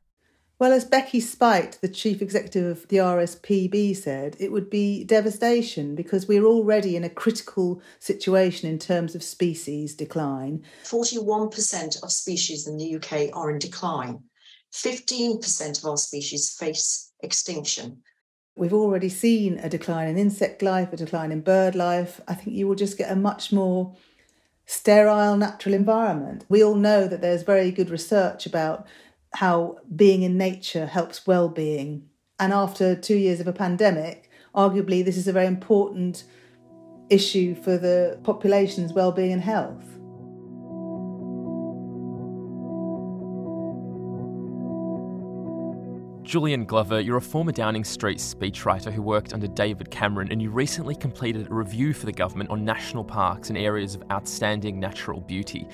Well, 0.59 0.73
as 0.73 0.87
Becky 0.87 1.21
Speight, 1.21 1.79
the 1.83 1.89
chief 1.89 2.23
executive 2.23 2.65
of 2.65 2.89
the 2.89 2.97
RSPB, 2.97 3.95
said, 3.95 4.37
it 4.41 4.51
would 4.53 4.71
be 4.71 5.05
devastation 5.05 5.95
because 5.95 6.27
we're 6.27 6.47
already 6.47 6.97
in 6.97 7.05
a 7.05 7.11
critical 7.11 7.83
situation 7.99 8.71
in 8.71 8.79
terms 8.79 9.15
of 9.15 9.23
species 9.23 9.95
decline. 9.95 10.65
41% 10.85 12.03
of 12.03 12.11
species 12.11 12.67
in 12.67 12.79
the 12.79 12.97
UK 12.97 13.37
are 13.37 13.51
in 13.51 13.59
decline. 13.59 14.21
15% 14.73 15.79
of 15.79 15.85
our 15.85 15.99
species 15.99 16.57
face 16.59 17.13
extinction. 17.21 18.03
We've 18.59 18.73
already 18.73 19.11
seen 19.11 19.59
a 19.59 19.69
decline 19.69 20.09
in 20.09 20.17
insect 20.17 20.63
life, 20.63 20.91
a 20.91 20.97
decline 20.97 21.31
in 21.31 21.43
bird 21.43 21.75
life. 21.75 22.23
I 22.27 22.33
think 22.33 22.57
you 22.57 22.67
will 22.67 22.75
just 22.75 22.97
get 22.97 23.13
a 23.13 23.17
much 23.17 23.53
more 23.53 23.95
sterile 24.65 25.37
natural 25.37 25.75
environment. 25.75 26.47
We 26.49 26.65
all 26.65 26.75
know 26.75 27.07
that 27.07 27.21
there's 27.21 27.43
very 27.43 27.71
good 27.71 27.91
research 27.91 28.47
about 28.47 28.87
how 29.35 29.77
being 29.95 30.23
in 30.23 30.39
nature 30.39 30.87
helps 30.87 31.27
well-being. 31.27 32.09
And 32.41 32.55
after 32.55 32.97
2 32.97 33.15
years 33.15 33.41
of 33.41 33.47
a 33.47 33.53
pandemic, 33.53 34.31
arguably 34.55 35.05
this 35.05 35.19
is 35.19 35.29
a 35.29 35.33
very 35.33 35.47
important 35.47 36.25
issue 37.11 37.55
for 37.55 37.77
the 37.77 38.19
population's 38.23 38.95
well-being 38.95 39.33
and 39.33 39.43
health. 39.43 39.96
Julian 46.27 46.65
Glover, 46.65 47.01
you're 47.01 47.19
a 47.19 47.23
former 47.23 47.53
Downing 47.53 47.85
Street 47.85 48.19
speechwriter 48.19 48.93
who 48.93 49.01
worked 49.01 49.33
under 49.33 49.47
David 49.47 49.93
Cameron, 49.93 50.33
and 50.33 50.43
you 50.43 50.51
recently 50.51 50.97
completed 50.97 51.49
a 51.49 51.55
review 51.55 51.95
for 51.95 52.05
the 52.05 52.13
government 52.13 52.51
on 52.51 52.65
national 52.65 53.05
parks 53.05 53.49
and 53.49 53.57
areas 53.57 53.95
of 53.95 54.03
outstanding 54.11 54.81
natural 54.81 55.21
beauty. 55.21 55.69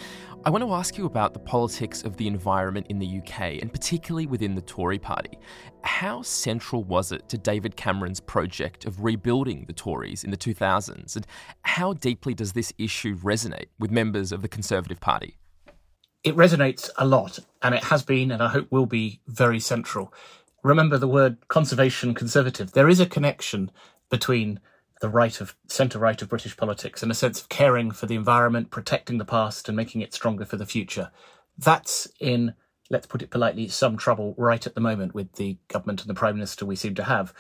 I 0.45 0.51
want 0.51 0.63
to 0.63 0.75
ask 0.75 0.99
you 0.99 1.07
about 1.07 1.33
the 1.33 1.41
politics 1.41 2.03
of 2.03 2.19
the 2.19 2.27
environment 2.27 2.89
in 2.91 2.99
the 2.99 3.19
UK, 3.21 3.63
and 3.63 3.73
particularly 3.73 4.27
within 4.27 4.55
the 4.55 4.61
Tory 4.61 4.99
party. 4.99 5.39
How 5.85 6.21
central 6.21 6.85
was 6.85 7.13
it 7.13 7.31
to 7.31 7.39
David 7.39 7.75
Cameron's 7.75 8.21
project 8.21 8.85
of 8.85 9.03
rebuilding 9.03 9.65
the 9.65 9.73
Tories 9.73 10.23
in 10.23 10.31
the 10.31 10.37
2000s, 10.37 11.17
and 11.17 11.27
how 11.63 11.95
deeply 11.95 12.35
does 12.35 12.53
this 12.53 12.75
issue 12.77 13.17
resonate 13.17 13.69
with 13.79 13.91
members 13.91 14.33
of 14.33 14.43
the 14.43 14.49
Conservative 14.49 15.01
Party? 15.01 15.39
It 16.25 16.37
resonates 16.37 16.91
a 16.99 17.07
lot, 17.07 17.39
and 17.63 17.75
it 17.75 17.85
has 17.85 18.05
been, 18.05 18.31
and 18.31 18.43
I 18.43 18.49
hope 18.49 18.71
will 18.71 18.87
be, 18.87 19.21
very 19.27 19.59
central 19.59 20.13
remember 20.63 20.99
the 20.99 21.09
word 21.09 21.49
conservation 21.49 22.15
conservative. 22.15 22.73
There 22.73 22.89
is 22.89 23.01
a 23.01 23.07
connection 23.07 23.71
between 24.11 24.61
the 25.01 25.09
right 25.09 25.41
of 25.41 25.57
centre 25.67 25.99
right 25.99 26.21
of 26.23 26.29
British 26.29 26.57
politics 26.57 27.03
and 27.03 27.11
a 27.11 27.15
sense 27.15 27.41
of 27.41 27.49
caring 27.49 27.91
for 27.91 28.07
the 28.07 28.15
environment, 28.15 28.71
protecting 28.71 29.19
the 29.19 29.25
past, 29.25 29.69
and 29.69 29.77
making 29.77 30.01
it 30.01 30.15
stronger 30.15 30.45
for 30.45 30.57
the 30.57 30.67
future. 30.67 31.11
That's 31.59 32.07
in, 32.21 32.55
let's 32.89 33.07
put 33.07 33.23
it 33.23 33.31
politely, 33.31 33.67
some 33.69 33.97
trouble 33.97 34.35
right 34.39 34.65
at 34.65 34.75
the 34.75 34.81
moment 34.81 35.15
with 35.15 35.33
the 35.35 35.59
government 35.67 36.03
and 36.03 36.11
the 36.11 36.15
Prime 36.15 36.37
Minister 36.37 36.65
we 36.65 36.77
seem 36.77 36.95
to 36.95 37.05
have. 37.05 37.35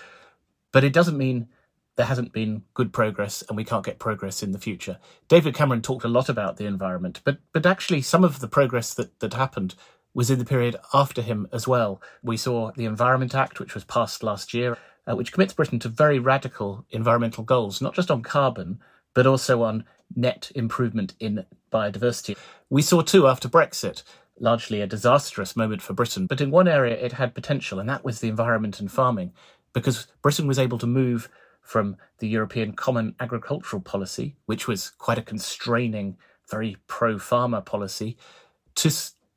But 0.73 0.83
it 0.83 0.93
doesn't 0.93 1.17
mean 1.17 1.49
there 1.97 2.07
hasn't 2.07 2.33
been 2.33 2.65
good 2.75 2.93
progress 2.93 3.45
and 3.49 3.57
we 3.57 3.65
can't 3.65 3.85
get 3.85 3.99
progress 3.99 4.43
in 4.43 4.53
the 4.53 4.59
future. 4.59 4.99
David 5.29 5.55
Cameron 5.55 5.83
talked 5.83 6.05
a 6.05 6.09
lot 6.09 6.29
about 6.29 6.57
the 6.57 6.67
environment, 6.67 7.21
but 7.23 7.39
but 7.53 7.67
actually 7.67 8.03
some 8.03 8.25
of 8.25 8.41
the 8.41 8.49
progress 8.49 8.95
that, 8.95 9.21
that 9.21 9.35
happened 9.35 9.75
was 10.15 10.31
in 10.31 10.39
the 10.39 10.45
period 10.45 10.77
after 10.93 11.23
him 11.23 11.49
as 11.53 11.67
well. 11.67 12.01
We 12.23 12.37
saw 12.37 12.73
the 12.73 12.85
Environment 12.85 13.35
Act, 13.35 13.61
which 13.61 13.75
was 13.75 13.85
passed 13.85 14.23
last 14.23 14.53
year, 14.53 14.77
uh, 15.07 15.17
which 15.17 15.33
commits 15.33 15.55
Britain 15.55 15.79
to 15.81 15.89
very 15.89 16.19
radical 16.19 16.85
environmental 16.91 17.45
goals, 17.45 17.81
not 17.81 17.95
just 17.95 18.11
on 18.11 18.23
carbon, 18.23 18.81
but 19.15 19.27
also 19.27 19.63
on 19.63 19.85
net 20.15 20.53
improvement 20.55 21.15
in 21.19 21.45
biodiversity. 21.73 22.37
We 22.71 22.83
saw 22.83 23.03
too 23.03 23.27
after 23.27 23.49
Brexit, 23.49 24.03
largely 24.39 24.81
a 24.81 24.87
disastrous 24.87 25.57
moment 25.57 25.83
for 25.83 25.95
Britain, 25.95 26.27
but 26.27 26.41
in 26.41 26.51
one 26.51 26.69
area 26.69 26.95
it 26.95 27.13
had 27.13 27.35
potential, 27.35 27.79
and 27.79 27.89
that 27.89 28.05
was 28.05 28.21
the 28.21 28.29
environment 28.29 28.81
and 28.81 28.91
farming, 28.91 29.33
because 29.73 30.07
Britain 30.21 30.47
was 30.47 30.59
able 30.59 30.79
to 30.79 30.87
move 30.87 31.29
from 31.63 31.97
the 32.19 32.29
European 32.29 32.73
Common 32.73 33.15
Agricultural 33.21 33.81
Policy, 33.81 34.37
which 34.47 34.67
was 34.67 34.91
quite 34.91 35.19
a 35.19 35.23
constraining, 35.23 36.17
very 36.51 36.77
pro 36.87 37.19
farmer 37.19 37.61
policy, 37.61 38.17
to 38.75 38.91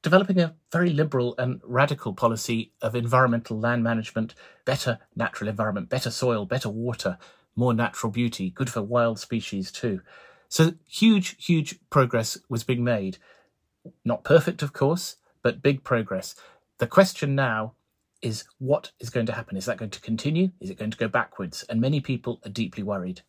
developing 0.05 0.39
a 0.39 0.53
very 0.71 0.91
liberal 0.91 1.33
and 1.39 1.59
radical 1.63 2.13
policy 2.13 2.71
of 2.79 2.95
environmental 2.95 3.59
land 3.59 3.83
management, 3.83 4.35
better 4.63 4.99
natural 5.15 5.49
environment, 5.49 5.89
better 5.89 6.11
soil, 6.11 6.45
better 6.45 6.69
water, 6.69 7.17
more 7.55 7.73
natural 7.73 8.11
beauty, 8.11 8.51
good 8.51 8.69
for 8.69 8.83
wild 8.83 9.17
species 9.17 9.71
too. 9.71 9.99
So 10.47 10.73
huge, 10.87 11.43
huge 11.43 11.79
progress 11.89 12.37
was 12.47 12.63
being 12.63 12.83
made. 12.83 13.17
Not 14.03 14.23
perfect, 14.23 14.61
of 14.61 14.73
course, 14.73 15.15
but 15.41 15.63
big 15.63 15.83
progress. 15.83 16.35
The 16.77 16.85
question 16.85 17.33
now 17.33 17.73
is 18.21 18.43
what 18.59 18.91
is 18.99 19.09
going 19.09 19.25
to 19.25 19.33
happen? 19.33 19.57
Is 19.57 19.65
that 19.65 19.77
going 19.77 19.89
to 19.89 20.01
continue? 20.01 20.51
Is 20.59 20.69
it 20.69 20.77
going 20.77 20.91
to 20.91 20.97
go 20.99 21.07
backwards? 21.07 21.63
And 21.67 21.81
many 21.81 21.99
people 21.99 22.39
are 22.45 22.51
deeply 22.51 22.83
worried. 22.83 23.23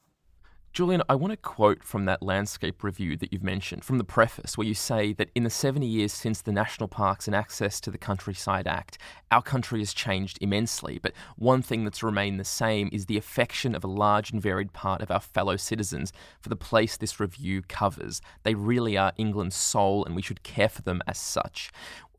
Julian, 0.77 1.03
I 1.09 1.15
want 1.15 1.31
to 1.31 1.39
quote 1.39 1.83
from 1.83 2.05
that 2.05 2.23
landscape 2.23 2.85
review 2.85 3.17
that 3.17 3.33
you've 3.33 3.43
mentioned, 3.43 3.83
from 3.83 3.97
the 3.97 4.05
preface, 4.05 4.59
where 4.59 4.67
you 4.67 4.75
say 4.75 5.15
that 5.15 5.31
in 5.35 5.43
the 5.43 5.49
70 5.49 5.87
years 5.87 6.13
since 6.13 6.43
the 6.43 6.53
National 6.53 6.87
Parks 6.87 7.27
and 7.27 7.35
Access 7.35 7.81
to 7.81 7.91
the 7.91 7.97
Countryside 7.97 8.67
Act, 8.67 8.99
our 9.31 9.41
country 9.41 9.79
has 9.79 9.95
changed 9.95 10.37
immensely. 10.43 10.99
But 11.03 11.15
one 11.37 11.63
thing 11.63 11.85
that's 11.85 12.03
remained 12.03 12.39
the 12.39 12.45
same 12.45 12.91
is 12.93 13.07
the 13.07 13.17
affection 13.17 13.75
of 13.75 13.85
a 13.85 13.87
large 13.87 14.33
and 14.33 14.43
varied 14.43 14.75
part 14.75 15.01
of 15.01 15.11
our 15.11 15.21
fellow 15.21 15.57
citizens 15.57 16.13
for 16.41 16.51
the 16.51 16.57
place 16.57 16.99
this 16.99 17.19
review 17.19 17.63
covers. 17.63 18.21
They 18.43 18.55
really 18.55 18.99
are 18.99 19.15
England's 19.17 19.57
soul, 19.57 20.05
and 20.05 20.15
we 20.15 20.21
should 20.21 20.43
care 20.43 20.69
for 20.69 20.83
them 20.83 21.01
as 21.07 21.17
such. 21.17 21.71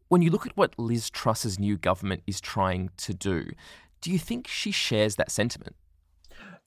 When 0.08 0.24
you 0.24 0.32
look 0.32 0.48
at 0.48 0.58
what 0.58 0.80
Liz 0.80 1.12
Truss's 1.12 1.60
new 1.60 1.78
government 1.78 2.24
is 2.26 2.42
trying 2.42 2.90
to 2.98 3.14
do, 3.14 3.52
do 4.02 4.12
you 4.12 4.18
think 4.18 4.48
she 4.48 4.72
shares 4.72 5.16
that 5.18 5.30
sentiment? 5.30 5.76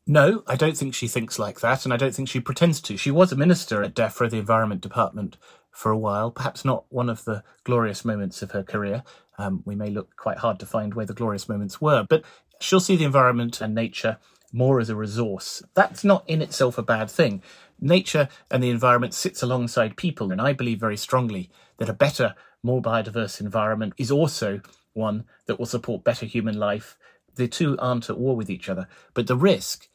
No, 0.06 0.42
I 0.46 0.56
don't 0.56 0.76
think 0.76 0.94
she 0.94 1.08
thinks 1.08 1.38
like 1.38 1.60
that, 1.60 1.84
and 1.84 1.94
I 1.94 1.96
don't 1.96 2.14
think 2.14 2.28
she 2.28 2.40
pretends 2.40 2.80
to. 2.82 2.96
She 2.96 3.10
was 3.10 3.32
a 3.32 3.36
minister 3.36 3.82
at 3.82 3.94
DEFRA, 3.94 4.30
the 4.30 4.38
Environment 4.38 4.80
Department, 4.80 5.36
for 5.70 5.92
a 5.92 5.98
while, 5.98 6.30
perhaps 6.30 6.64
not 6.64 6.84
one 6.88 7.08
of 7.08 7.24
the 7.24 7.44
glorious 7.64 8.04
moments 8.04 8.42
of 8.42 8.50
her 8.50 8.62
career. 8.64 9.04
Um, 9.38 9.62
we 9.64 9.76
may 9.76 9.90
look 9.90 10.16
quite 10.16 10.38
hard 10.38 10.58
to 10.60 10.66
find 10.66 10.94
where 10.94 11.06
the 11.06 11.14
glorious 11.14 11.48
moments 11.48 11.80
were, 11.80 12.04
but 12.08 12.24
she'll 12.60 12.80
see 12.80 12.96
the 12.96 13.04
environment 13.04 13.60
and 13.60 13.74
nature 13.74 14.18
more 14.52 14.80
as 14.80 14.90
a 14.90 14.96
resource. 14.96 15.62
That's 15.74 16.02
not 16.02 16.28
in 16.28 16.42
itself 16.42 16.76
a 16.76 16.82
bad 16.82 17.08
thing. 17.10 17.42
Nature 17.80 18.28
and 18.50 18.62
the 18.62 18.70
environment 18.70 19.14
sits 19.14 19.42
alongside 19.42 19.96
people, 19.96 20.32
and 20.32 20.40
I 20.40 20.52
believe 20.52 20.80
very 20.80 20.96
strongly 20.96 21.50
that 21.78 21.88
a 21.88 21.94
better 21.94 22.34
more 22.62 22.82
biodiverse 22.82 23.40
environment 23.40 23.94
is 23.96 24.10
also 24.10 24.60
one 24.92 25.24
that 25.46 25.58
will 25.58 25.66
support 25.66 26.04
better 26.04 26.26
human 26.26 26.58
life. 26.58 26.98
The 27.36 27.48
two 27.48 27.76
aren't 27.78 28.10
at 28.10 28.18
war 28.18 28.36
with 28.36 28.50
each 28.50 28.68
other. 28.68 28.88
But 29.14 29.26
the 29.26 29.36
risk 29.36 29.88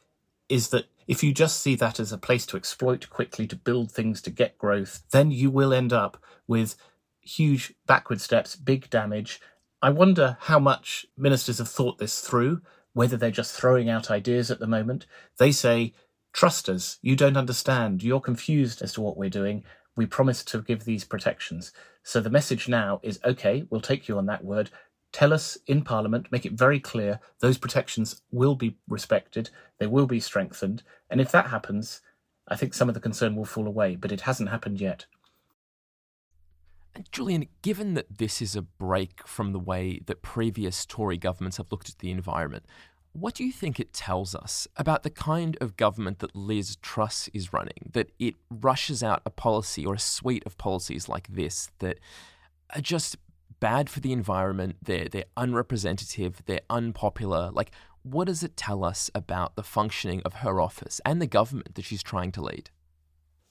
is 0.48 0.68
that 0.70 0.86
if 1.06 1.22
you 1.22 1.32
just 1.32 1.60
see 1.60 1.74
that 1.76 2.00
as 2.00 2.12
a 2.12 2.18
place 2.18 2.46
to 2.46 2.56
exploit 2.56 3.08
quickly, 3.10 3.46
to 3.46 3.56
build 3.56 3.92
things, 3.92 4.20
to 4.22 4.30
get 4.30 4.58
growth, 4.58 5.02
then 5.12 5.30
you 5.30 5.50
will 5.50 5.72
end 5.72 5.92
up 5.92 6.22
with 6.46 6.76
huge 7.20 7.74
backward 7.86 8.20
steps, 8.20 8.56
big 8.56 8.90
damage. 8.90 9.40
I 9.82 9.90
wonder 9.90 10.38
how 10.42 10.58
much 10.58 11.06
ministers 11.16 11.58
have 11.58 11.68
thought 11.68 11.98
this 11.98 12.20
through, 12.20 12.62
whether 12.92 13.16
they're 13.16 13.30
just 13.30 13.54
throwing 13.54 13.88
out 13.88 14.10
ideas 14.10 14.50
at 14.50 14.58
the 14.58 14.66
moment. 14.66 15.06
They 15.38 15.52
say, 15.52 15.92
trust 16.32 16.68
us, 16.68 16.98
you 17.02 17.14
don't 17.14 17.36
understand, 17.36 18.02
you're 18.02 18.20
confused 18.20 18.82
as 18.82 18.92
to 18.94 19.00
what 19.00 19.16
we're 19.16 19.30
doing. 19.30 19.64
We 19.96 20.06
promise 20.06 20.44
to 20.44 20.62
give 20.62 20.84
these 20.84 21.04
protections. 21.04 21.72
So 22.02 22.20
the 22.20 22.30
message 22.30 22.68
now 22.68 23.00
is 23.02 23.20
okay, 23.24 23.64
we'll 23.70 23.80
take 23.80 24.08
you 24.08 24.18
on 24.18 24.26
that 24.26 24.44
word. 24.44 24.70
Tell 25.12 25.32
us 25.32 25.56
in 25.66 25.82
Parliament, 25.82 26.30
make 26.30 26.44
it 26.44 26.52
very 26.52 26.80
clear 26.80 27.20
those 27.40 27.58
protections 27.58 28.22
will 28.30 28.54
be 28.54 28.76
respected, 28.88 29.50
they 29.78 29.86
will 29.86 30.06
be 30.06 30.20
strengthened. 30.20 30.82
And 31.10 31.20
if 31.20 31.30
that 31.32 31.48
happens, 31.48 32.02
I 32.48 32.56
think 32.56 32.74
some 32.74 32.88
of 32.88 32.94
the 32.94 33.00
concern 33.00 33.34
will 33.34 33.44
fall 33.44 33.66
away, 33.66 33.96
but 33.96 34.12
it 34.12 34.22
hasn't 34.22 34.50
happened 34.50 34.80
yet. 34.80 35.06
And 36.94 37.10
Julian, 37.12 37.46
given 37.62 37.94
that 37.94 38.18
this 38.18 38.40
is 38.40 38.56
a 38.56 38.62
break 38.62 39.26
from 39.26 39.52
the 39.52 39.58
way 39.58 40.00
that 40.06 40.22
previous 40.22 40.86
Tory 40.86 41.18
governments 41.18 41.58
have 41.58 41.70
looked 41.70 41.90
at 41.90 41.98
the 41.98 42.10
environment, 42.10 42.64
what 43.12 43.34
do 43.34 43.44
you 43.44 43.52
think 43.52 43.80
it 43.80 43.92
tells 43.92 44.34
us 44.34 44.68
about 44.76 45.02
the 45.02 45.10
kind 45.10 45.56
of 45.60 45.76
government 45.76 46.18
that 46.18 46.36
Liz 46.36 46.76
Truss 46.76 47.28
is 47.32 47.52
running? 47.52 47.90
That 47.92 48.12
it 48.18 48.34
rushes 48.50 49.02
out 49.02 49.22
a 49.26 49.30
policy 49.30 49.84
or 49.84 49.94
a 49.94 49.98
suite 49.98 50.42
of 50.46 50.58
policies 50.58 51.08
like 51.08 51.28
this 51.28 51.70
that 51.78 51.98
are 52.74 52.80
just 52.80 53.16
bad 53.60 53.88
for 53.90 54.00
the 54.00 54.12
environment, 54.12 54.76
they're, 54.82 55.08
they're 55.08 55.24
unrepresentative, 55.36 56.42
they're 56.46 56.60
unpopular. 56.70 57.50
Like, 57.52 57.70
what 58.02 58.26
does 58.26 58.42
it 58.42 58.56
tell 58.56 58.84
us 58.84 59.10
about 59.14 59.56
the 59.56 59.62
functioning 59.62 60.22
of 60.24 60.34
her 60.34 60.60
office 60.60 61.00
and 61.04 61.20
the 61.20 61.26
government 61.26 61.74
that 61.74 61.84
she's 61.84 62.02
trying 62.02 62.32
to 62.32 62.42
lead? 62.42 62.70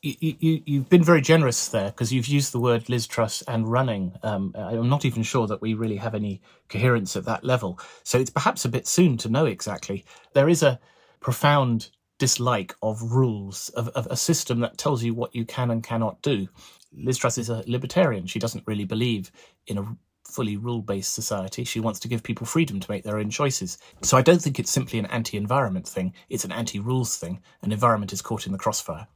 You, 0.01 0.35
you, 0.39 0.62
you've 0.65 0.89
been 0.89 1.03
very 1.03 1.21
generous 1.21 1.67
there 1.69 1.89
because 1.89 2.13
you've 2.13 2.27
used 2.27 2.51
the 2.51 2.59
word 2.59 2.89
Liz 2.89 3.07
Truss 3.07 3.41
and 3.47 3.67
running. 3.67 4.13
Um, 4.21 4.53
I'm 4.55 4.88
not 4.88 5.03
even 5.03 5.24
sure 5.24 5.47
that 5.47 5.62
we 5.62 5.74
really 5.74 5.97
have 5.97 6.13
any 6.13 6.41
coherence 6.69 7.15
at 7.15 7.25
that 7.25 7.43
level. 7.43 7.79
So 8.03 8.19
it's 8.19 8.29
perhaps 8.29 8.65
a 8.65 8.69
bit 8.69 8.85
soon 8.85 9.17
to 9.17 9.29
know 9.29 9.45
exactly. 9.45 10.05
There 10.33 10.47
is 10.47 10.62
a 10.62 10.79
profound 11.21 11.89
dislike 12.17 12.75
of 12.81 13.01
rules, 13.01 13.69
of, 13.69 13.89
of 13.89 14.07
a 14.07 14.15
system 14.15 14.60
that 14.62 14.77
tells 14.77 15.03
you 15.03 15.13
what 15.13 15.36
you 15.36 15.45
can 15.45 15.72
and 15.72 15.84
cannot 15.84 16.22
do. 16.22 16.48
Liz 16.93 17.17
Truss 17.17 17.38
is 17.38 17.50
a 17.50 17.63
libertarian. 17.67 18.25
She 18.25 18.39
doesn't 18.39 18.65
really 18.67 18.86
believe 18.86 19.31
in 19.67 19.77
a 19.77 19.98
fully 20.24 20.57
rule 20.57 20.81
based 20.81 21.13
society. 21.13 21.63
She 21.63 21.79
wants 21.79 22.00
to 22.01 22.07
give 22.07 22.24
people 22.24 22.48
freedom 22.48 22.79
to 22.79 22.91
make 22.91 23.03
their 23.03 23.17
own 23.17 23.29
choices. 23.29 23.77
So 24.01 24.17
I 24.17 24.22
don't 24.22 24.41
think 24.41 24.60
it's 24.60 24.72
simply 24.72 25.00
an 25.00 25.05
anti 25.07 25.38
environment 25.38 25.88
thing, 25.88 26.13
it's 26.29 26.45
an 26.45 26.51
anti 26.51 26.79
rules 26.79 27.17
thing. 27.17 27.41
An 27.62 27.72
environment 27.72 28.13
is 28.13 28.22
caught 28.22 28.45
in 28.45 28.51
the 28.51 28.57
crossfire. 28.57 29.07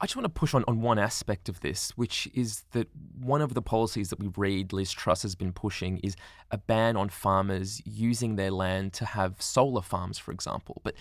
I 0.00 0.06
just 0.06 0.16
want 0.16 0.24
to 0.24 0.40
push 0.40 0.54
on, 0.54 0.64
on 0.66 0.82
one 0.82 0.98
aspect 0.98 1.48
of 1.48 1.60
this, 1.60 1.92
which 1.96 2.28
is 2.34 2.64
that 2.72 2.88
one 3.18 3.40
of 3.40 3.54
the 3.54 3.62
policies 3.62 4.10
that 4.10 4.18
we 4.18 4.28
read 4.36 4.72
Liz 4.72 4.92
Truss 4.92 5.22
has 5.22 5.34
been 5.34 5.52
pushing 5.52 5.98
is 5.98 6.16
a 6.50 6.58
ban 6.58 6.96
on 6.96 7.08
farmers 7.08 7.80
using 7.86 8.36
their 8.36 8.50
land 8.50 8.92
to 8.94 9.04
have 9.04 9.40
solar 9.40 9.82
farms, 9.82 10.18
for 10.18 10.32
example. 10.32 10.80
But 10.84 10.94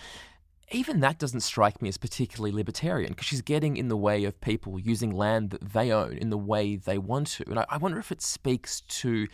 even 0.74 1.00
that 1.02 1.20
doesn't 1.20 1.42
strike 1.42 1.82
me 1.82 1.90
as 1.90 1.98
particularly 1.98 2.52
libertarian 2.52 3.12
because 3.12 3.28
she's 3.28 3.42
getting 3.42 3.78
in 3.78 3.88
the 3.88 3.98
way 3.98 4.24
of 4.26 4.40
people 4.42 4.80
using 4.80 5.12
land 5.12 5.52
that 5.52 5.74
they 5.74 5.92
own 5.92 6.18
in 6.18 6.30
the 6.30 6.38
way 6.38 6.76
they 6.76 6.98
want 6.98 7.28
to. 7.28 7.50
And 7.50 7.60
I, 7.60 7.66
I 7.70 7.78
wonder 7.78 8.00
if 8.00 8.12
it 8.12 8.22
speaks 8.22 8.82
to 8.82 9.28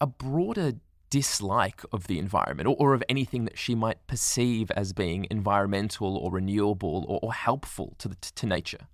a 0.00 0.06
broader 0.06 0.74
dislike 1.10 1.82
of 1.92 2.06
the 2.06 2.18
environment 2.18 2.68
or, 2.68 2.76
or, 2.78 2.94
of 2.94 3.02
anything 3.08 3.46
that 3.46 3.58
she 3.58 3.74
might 3.74 4.06
perceive 4.06 4.70
as 4.72 4.92
being 4.92 5.26
environmental 5.30 6.16
or 6.18 6.30
renewable 6.30 7.06
or, 7.08 7.18
or 7.22 7.32
helpful 7.32 7.94
to, 7.98 8.08
the, 8.08 8.16
to 8.16 8.46
nature. 8.46 8.86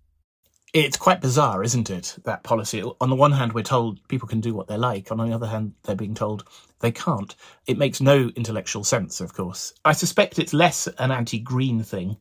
It's 0.74 0.96
quite 0.96 1.20
bizarre, 1.20 1.62
isn't 1.62 1.88
it? 1.88 2.16
That 2.24 2.42
policy. 2.42 2.82
On 3.00 3.08
the 3.08 3.14
one 3.14 3.30
hand, 3.30 3.52
we're 3.52 3.62
told 3.62 4.06
people 4.08 4.26
can 4.26 4.40
do 4.40 4.54
what 4.54 4.66
they 4.66 4.76
like. 4.76 5.12
On 5.12 5.18
the 5.18 5.32
other 5.32 5.46
hand, 5.46 5.74
they're 5.84 5.94
being 5.94 6.16
told 6.16 6.42
they 6.80 6.90
can't. 6.90 7.32
It 7.68 7.78
makes 7.78 8.00
no 8.00 8.32
intellectual 8.34 8.82
sense, 8.82 9.20
of 9.20 9.32
course. 9.34 9.72
I 9.84 9.92
suspect 9.92 10.40
it's 10.40 10.52
less 10.52 10.88
an 10.98 11.12
anti 11.12 11.38
green 11.38 11.84
thing 11.84 12.16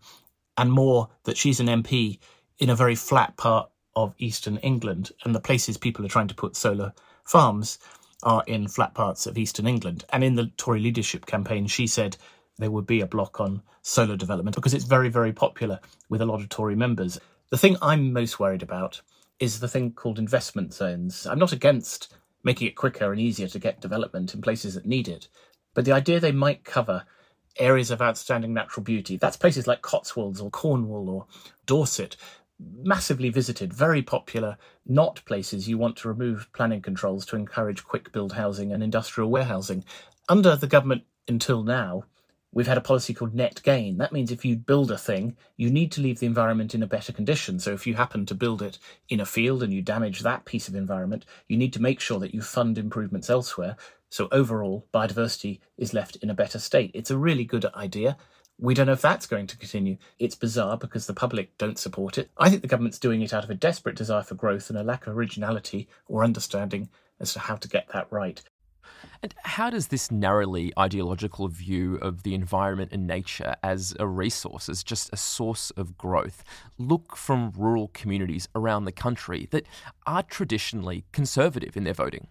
and 0.55 0.71
more 0.71 1.09
that 1.23 1.35
she's 1.35 1.59
an 1.59 1.65
MP 1.65 2.19
in 2.59 2.69
a 2.69 2.75
very 2.75 2.93
flat 2.93 3.37
part 3.37 3.71
of 3.95 4.13
eastern 4.19 4.57
England, 4.57 5.11
and 5.25 5.33
the 5.33 5.39
places 5.39 5.77
people 5.77 6.05
are 6.05 6.09
trying 6.09 6.27
to 6.27 6.35
put 6.35 6.55
solar 6.55 6.93
farms 7.23 7.79
are 8.21 8.43
in 8.45 8.67
flat 8.67 8.93
parts 8.93 9.25
of 9.25 9.35
eastern 9.35 9.65
England. 9.65 10.05
And 10.13 10.23
in 10.23 10.35
the 10.35 10.51
Tory 10.57 10.79
leadership 10.79 11.25
campaign, 11.25 11.65
she 11.65 11.87
said 11.87 12.17
there 12.59 12.71
would 12.71 12.85
be 12.85 13.01
a 13.01 13.07
block 13.07 13.39
on 13.39 13.63
solar 13.81 14.15
development 14.15 14.55
because 14.55 14.75
it's 14.75 14.85
very, 14.85 15.09
very 15.09 15.33
popular 15.33 15.79
with 16.07 16.21
a 16.21 16.25
lot 16.27 16.39
of 16.39 16.49
Tory 16.49 16.75
members. 16.75 17.19
The 17.53 17.59
thing 17.59 17.77
I'm 17.83 18.11
most 18.11 18.39
worried 18.39 18.63
about 18.63 19.03
is 19.39 19.59
the 19.59 19.67
thing 19.67 19.91
called 19.91 20.17
investment 20.17 20.73
zones. 20.73 21.27
I'm 21.27 21.37
not 21.37 21.51
against 21.51 22.11
making 22.43 22.67
it 22.67 22.75
quicker 22.75 23.11
and 23.11 23.21
easier 23.21 23.47
to 23.47 23.59
get 23.59 23.79
development 23.79 24.33
in 24.33 24.41
places 24.41 24.73
that 24.73 24.87
need 24.87 25.07
it, 25.07 25.27
but 25.75 25.85
the 25.85 25.91
idea 25.91 26.19
they 26.19 26.31
might 26.31 26.63
cover 26.63 27.05
areas 27.59 27.91
of 27.91 28.01
outstanding 28.01 28.55
natural 28.55 28.83
beauty, 28.83 29.17
that's 29.17 29.37
places 29.37 29.67
like 29.67 29.83
Cotswolds 29.83 30.41
or 30.41 30.49
Cornwall 30.49 31.07
or 31.07 31.27
Dorset, 31.67 32.17
massively 32.59 33.29
visited, 33.29 33.71
very 33.71 34.01
popular, 34.01 34.57
not 34.87 35.23
places 35.25 35.69
you 35.69 35.77
want 35.77 35.95
to 35.97 36.07
remove 36.07 36.51
planning 36.53 36.81
controls 36.81 37.23
to 37.27 37.35
encourage 37.35 37.83
quick 37.83 38.11
build 38.11 38.33
housing 38.33 38.71
and 38.71 38.81
industrial 38.81 39.29
warehousing. 39.29 39.85
Under 40.27 40.55
the 40.55 40.65
government 40.65 41.03
until 41.27 41.61
now, 41.61 42.05
we've 42.53 42.67
had 42.67 42.77
a 42.77 42.81
policy 42.81 43.13
called 43.13 43.33
net 43.33 43.61
gain. 43.63 43.97
That 43.97 44.13
means 44.13 44.31
if 44.31 44.45
you 44.45 44.55
build 44.55 44.91
a 44.91 44.97
thing, 44.97 45.35
you 45.57 45.69
need 45.69 45.91
to 45.93 46.01
leave 46.01 46.19
the 46.19 46.27
environment 46.27 46.73
in 46.73 46.83
a 46.83 46.87
better 46.87 47.11
condition. 47.11 47.59
So 47.59 47.73
if 47.73 47.85
you 47.85 47.95
happen 47.95 48.25
to 48.27 48.35
build 48.35 48.61
it 48.61 48.79
in 49.09 49.19
a 49.19 49.25
field 49.25 49.63
and 49.63 49.73
you 49.73 49.81
damage 49.81 50.21
that 50.21 50.45
piece 50.45 50.67
of 50.67 50.75
environment, 50.75 51.25
you 51.47 51.57
need 51.57 51.73
to 51.73 51.81
make 51.81 51.99
sure 51.99 52.19
that 52.19 52.33
you 52.33 52.41
fund 52.41 52.77
improvements 52.77 53.29
elsewhere. 53.29 53.75
So 54.09 54.27
overall, 54.31 54.87
biodiversity 54.93 55.59
is 55.77 55.93
left 55.93 56.17
in 56.17 56.29
a 56.29 56.35
better 56.35 56.59
state. 56.59 56.91
It's 56.93 57.11
a 57.11 57.17
really 57.17 57.43
good 57.43 57.65
idea. 57.73 58.15
We 58.59 58.75
don't 58.75 58.85
know 58.85 58.93
if 58.93 59.01
that's 59.01 59.25
going 59.25 59.47
to 59.47 59.57
continue. 59.57 59.97
It's 60.19 60.35
bizarre 60.35 60.77
because 60.77 61.07
the 61.07 61.13
public 61.15 61.57
don't 61.57 61.79
support 61.79 62.19
it. 62.19 62.29
I 62.37 62.49
think 62.49 62.61
the 62.61 62.67
government's 62.67 62.99
doing 62.99 63.23
it 63.23 63.33
out 63.33 63.43
of 63.43 63.49
a 63.49 63.55
desperate 63.55 63.95
desire 63.95 64.21
for 64.21 64.35
growth 64.35 64.69
and 64.69 64.77
a 64.77 64.83
lack 64.83 65.07
of 65.07 65.17
originality 65.17 65.87
or 66.07 66.23
understanding 66.23 66.89
as 67.19 67.33
to 67.33 67.39
how 67.39 67.55
to 67.55 67.67
get 67.67 67.89
that 67.89 68.07
right. 68.11 68.43
And 69.23 69.33
how 69.43 69.69
does 69.69 69.87
this 69.87 70.11
narrowly 70.11 70.73
ideological 70.77 71.47
view 71.47 71.95
of 71.95 72.23
the 72.23 72.35
environment 72.35 72.91
and 72.91 73.07
nature 73.07 73.55
as 73.63 73.95
a 73.97 74.05
resource, 74.05 74.67
as 74.67 74.83
just 74.83 75.13
a 75.13 75.17
source 75.17 75.71
of 75.71 75.97
growth, 75.97 76.43
look 76.77 77.15
from 77.15 77.53
rural 77.55 77.87
communities 77.93 78.49
around 78.53 78.83
the 78.83 78.91
country 78.91 79.47
that 79.51 79.65
are 80.05 80.23
traditionally 80.23 81.05
conservative 81.13 81.77
in 81.77 81.85
their 81.85 81.93
voting? 81.93 82.27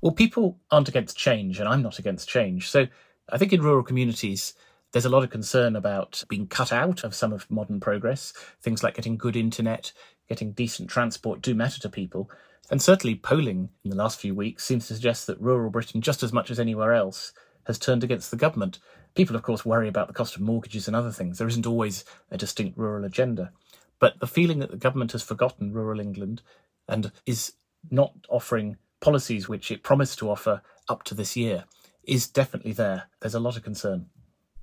Well, 0.00 0.12
people 0.12 0.58
aren't 0.70 0.88
against 0.88 1.18
change, 1.18 1.60
and 1.60 1.68
I'm 1.68 1.82
not 1.82 1.98
against 1.98 2.30
change. 2.30 2.70
So 2.70 2.86
I 3.30 3.36
think 3.36 3.52
in 3.52 3.60
rural 3.60 3.82
communities, 3.82 4.54
there's 4.92 5.04
a 5.04 5.10
lot 5.10 5.22
of 5.22 5.28
concern 5.28 5.76
about 5.76 6.24
being 6.30 6.46
cut 6.46 6.72
out 6.72 7.04
of 7.04 7.14
some 7.14 7.34
of 7.34 7.50
modern 7.50 7.78
progress. 7.78 8.32
Things 8.62 8.82
like 8.82 8.94
getting 8.94 9.18
good 9.18 9.36
internet, 9.36 9.92
getting 10.30 10.52
decent 10.52 10.88
transport 10.88 11.42
do 11.42 11.54
matter 11.54 11.80
to 11.80 11.90
people. 11.90 12.30
And 12.70 12.80
certainly 12.80 13.14
polling 13.14 13.70
in 13.84 13.90
the 13.90 13.96
last 13.96 14.18
few 14.18 14.34
weeks 14.34 14.64
seems 14.64 14.88
to 14.88 14.94
suggest 14.94 15.26
that 15.26 15.40
rural 15.40 15.70
Britain, 15.70 16.00
just 16.00 16.22
as 16.22 16.32
much 16.32 16.50
as 16.50 16.58
anywhere 16.58 16.94
else, 16.94 17.32
has 17.66 17.78
turned 17.78 18.02
against 18.02 18.30
the 18.30 18.36
government. 18.36 18.78
People, 19.14 19.36
of 19.36 19.42
course, 19.42 19.64
worry 19.64 19.88
about 19.88 20.08
the 20.08 20.14
cost 20.14 20.34
of 20.34 20.42
mortgages 20.42 20.86
and 20.86 20.96
other 20.96 21.12
things. 21.12 21.38
There 21.38 21.48
isn't 21.48 21.66
always 21.66 22.04
a 22.30 22.38
distinct 22.38 22.78
rural 22.78 23.04
agenda. 23.04 23.52
But 23.98 24.18
the 24.20 24.26
feeling 24.26 24.58
that 24.58 24.70
the 24.70 24.76
government 24.76 25.12
has 25.12 25.22
forgotten 25.22 25.72
rural 25.72 26.00
England 26.00 26.42
and 26.88 27.12
is 27.26 27.52
not 27.90 28.12
offering 28.28 28.76
policies 29.00 29.48
which 29.48 29.70
it 29.70 29.82
promised 29.82 30.18
to 30.18 30.30
offer 30.30 30.62
up 30.88 31.04
to 31.04 31.14
this 31.14 31.36
year 31.36 31.64
is 32.02 32.26
definitely 32.26 32.72
there. 32.72 33.04
There's 33.20 33.34
a 33.34 33.40
lot 33.40 33.56
of 33.56 33.62
concern 33.62 34.06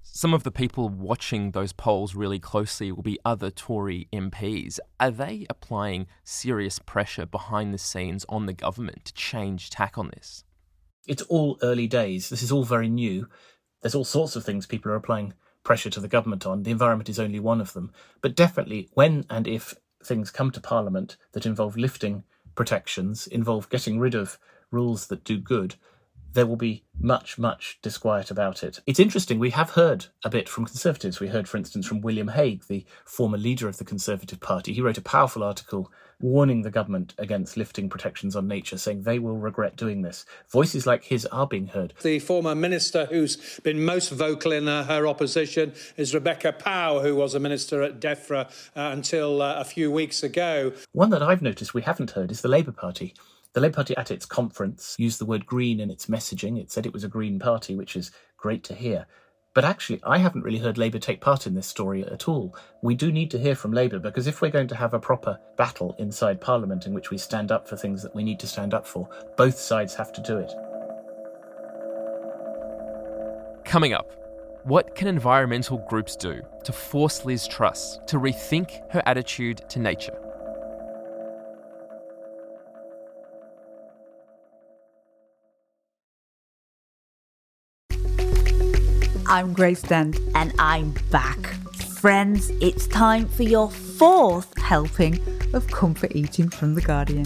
some 0.03 0.33
of 0.33 0.43
the 0.43 0.51
people 0.51 0.89
watching 0.89 1.51
those 1.51 1.73
polls 1.73 2.15
really 2.15 2.39
closely 2.39 2.91
will 2.91 3.03
be 3.03 3.19
other 3.23 3.49
Tory 3.49 4.07
MPs. 4.13 4.79
Are 4.99 5.11
they 5.11 5.45
applying 5.49 6.07
serious 6.23 6.79
pressure 6.79 7.25
behind 7.25 7.73
the 7.73 7.77
scenes 7.77 8.25
on 8.27 8.45
the 8.45 8.53
government 8.53 9.05
to 9.05 9.13
change 9.13 9.69
tack 9.69 9.97
on 9.97 10.09
this? 10.09 10.43
It's 11.07 11.23
all 11.23 11.57
early 11.61 11.87
days. 11.87 12.29
This 12.29 12.43
is 12.43 12.51
all 12.51 12.63
very 12.63 12.89
new. 12.89 13.27
There's 13.81 13.95
all 13.95 14.05
sorts 14.05 14.35
of 14.35 14.43
things 14.43 14.67
people 14.67 14.91
are 14.91 14.95
applying 14.95 15.33
pressure 15.63 15.89
to 15.89 15.99
the 15.99 16.07
government 16.07 16.45
on. 16.45 16.63
The 16.63 16.71
environment 16.71 17.09
is 17.09 17.19
only 17.19 17.39
one 17.39 17.61
of 17.61 17.73
them. 17.73 17.91
But 18.21 18.35
definitely, 18.35 18.89
when 18.93 19.25
and 19.29 19.47
if 19.47 19.73
things 20.03 20.31
come 20.31 20.51
to 20.51 20.61
Parliament 20.61 21.17
that 21.33 21.45
involve 21.45 21.77
lifting 21.77 22.23
protections, 22.55 23.27
involve 23.27 23.69
getting 23.69 23.99
rid 23.99 24.15
of 24.15 24.39
rules 24.71 25.07
that 25.07 25.23
do 25.23 25.37
good, 25.37 25.75
there 26.33 26.45
will 26.45 26.55
be 26.55 26.83
much, 26.99 27.37
much 27.37 27.79
disquiet 27.81 28.31
about 28.31 28.63
it. 28.63 28.79
It's 28.85 28.99
interesting, 28.99 29.39
we 29.39 29.49
have 29.51 29.71
heard 29.71 30.07
a 30.23 30.29
bit 30.29 30.47
from 30.47 30.65
Conservatives. 30.65 31.19
We 31.19 31.27
heard, 31.27 31.47
for 31.47 31.57
instance, 31.57 31.87
from 31.87 32.01
William 32.01 32.29
Hague, 32.29 32.65
the 32.67 32.85
former 33.05 33.37
leader 33.37 33.67
of 33.67 33.77
the 33.77 33.85
Conservative 33.85 34.39
Party. 34.39 34.73
He 34.73 34.81
wrote 34.81 34.97
a 34.97 35.01
powerful 35.01 35.43
article 35.43 35.91
warning 36.21 36.61
the 36.61 36.69
government 36.69 37.15
against 37.17 37.57
lifting 37.57 37.89
protections 37.89 38.35
on 38.35 38.47
nature, 38.47 38.77
saying 38.77 39.01
they 39.01 39.19
will 39.19 39.37
regret 39.37 39.75
doing 39.75 40.03
this. 40.03 40.25
Voices 40.49 40.85
like 40.85 41.03
his 41.05 41.25
are 41.27 41.47
being 41.47 41.67
heard. 41.67 41.93
The 42.01 42.19
former 42.19 42.53
minister 42.53 43.05
who's 43.05 43.59
been 43.63 43.83
most 43.83 44.11
vocal 44.11 44.51
in 44.51 44.67
uh, 44.67 44.83
her 44.83 45.07
opposition 45.07 45.73
is 45.97 46.13
Rebecca 46.13 46.53
Pow, 46.53 46.99
who 46.99 47.15
was 47.15 47.33
a 47.33 47.39
minister 47.39 47.81
at 47.81 47.99
DEFRA 47.99 48.45
uh, 48.75 48.91
until 48.93 49.41
uh, 49.41 49.55
a 49.55 49.63
few 49.63 49.91
weeks 49.91 50.21
ago. 50.21 50.73
One 50.91 51.09
that 51.09 51.23
I've 51.23 51.41
noticed 51.41 51.73
we 51.73 51.81
haven't 51.81 52.11
heard 52.11 52.31
is 52.31 52.41
the 52.41 52.47
Labour 52.47 52.71
Party. 52.71 53.15
The 53.53 53.59
Labour 53.59 53.75
Party 53.75 53.97
at 53.97 54.11
its 54.11 54.25
conference 54.25 54.95
used 54.97 55.19
the 55.19 55.25
word 55.25 55.45
green 55.45 55.81
in 55.81 55.91
its 55.91 56.05
messaging. 56.05 56.57
It 56.57 56.71
said 56.71 56.85
it 56.85 56.93
was 56.93 57.03
a 57.03 57.09
green 57.09 57.37
party, 57.37 57.75
which 57.75 57.97
is 57.97 58.11
great 58.37 58.63
to 58.65 58.73
hear. 58.73 59.07
But 59.53 59.65
actually, 59.65 59.99
I 60.05 60.19
haven't 60.19 60.43
really 60.43 60.59
heard 60.59 60.77
Labour 60.77 60.99
take 60.99 61.19
part 61.19 61.45
in 61.45 61.53
this 61.53 61.67
story 61.67 62.05
at 62.05 62.29
all. 62.29 62.55
We 62.81 62.95
do 62.95 63.11
need 63.11 63.29
to 63.31 63.37
hear 63.37 63.55
from 63.55 63.73
Labour 63.73 63.99
because 63.99 64.25
if 64.25 64.41
we're 64.41 64.51
going 64.51 64.69
to 64.69 64.75
have 64.77 64.93
a 64.93 64.99
proper 64.99 65.37
battle 65.57 65.93
inside 65.99 66.39
Parliament 66.39 66.85
in 66.85 66.93
which 66.93 67.09
we 67.09 67.17
stand 67.17 67.51
up 67.51 67.67
for 67.67 67.75
things 67.75 68.01
that 68.03 68.15
we 68.15 68.23
need 68.23 68.39
to 68.39 68.47
stand 68.47 68.73
up 68.73 68.87
for, 68.87 69.09
both 69.35 69.57
sides 69.57 69.93
have 69.95 70.13
to 70.13 70.21
do 70.21 70.37
it. 70.37 70.53
Coming 73.65 73.91
up, 73.91 74.09
what 74.63 74.95
can 74.95 75.09
environmental 75.09 75.85
groups 75.89 76.15
do 76.15 76.41
to 76.63 76.71
force 76.71 77.25
Liz 77.25 77.45
Truss 77.49 77.99
to 78.07 78.17
rethink 78.17 78.89
her 78.91 79.03
attitude 79.05 79.61
to 79.67 79.79
nature? 79.79 80.17
I'm 89.31 89.53
Grace 89.53 89.81
Dent, 89.81 90.19
and 90.35 90.53
I'm 90.59 90.93
back. 91.09 91.37
Friends, 92.01 92.49
it's 92.59 92.85
time 92.85 93.29
for 93.29 93.43
your 93.43 93.71
fourth 93.71 94.57
helping 94.57 95.21
of 95.53 95.65
comfort 95.67 96.11
eating 96.13 96.49
from 96.49 96.75
The 96.75 96.81
Guardian. 96.81 97.25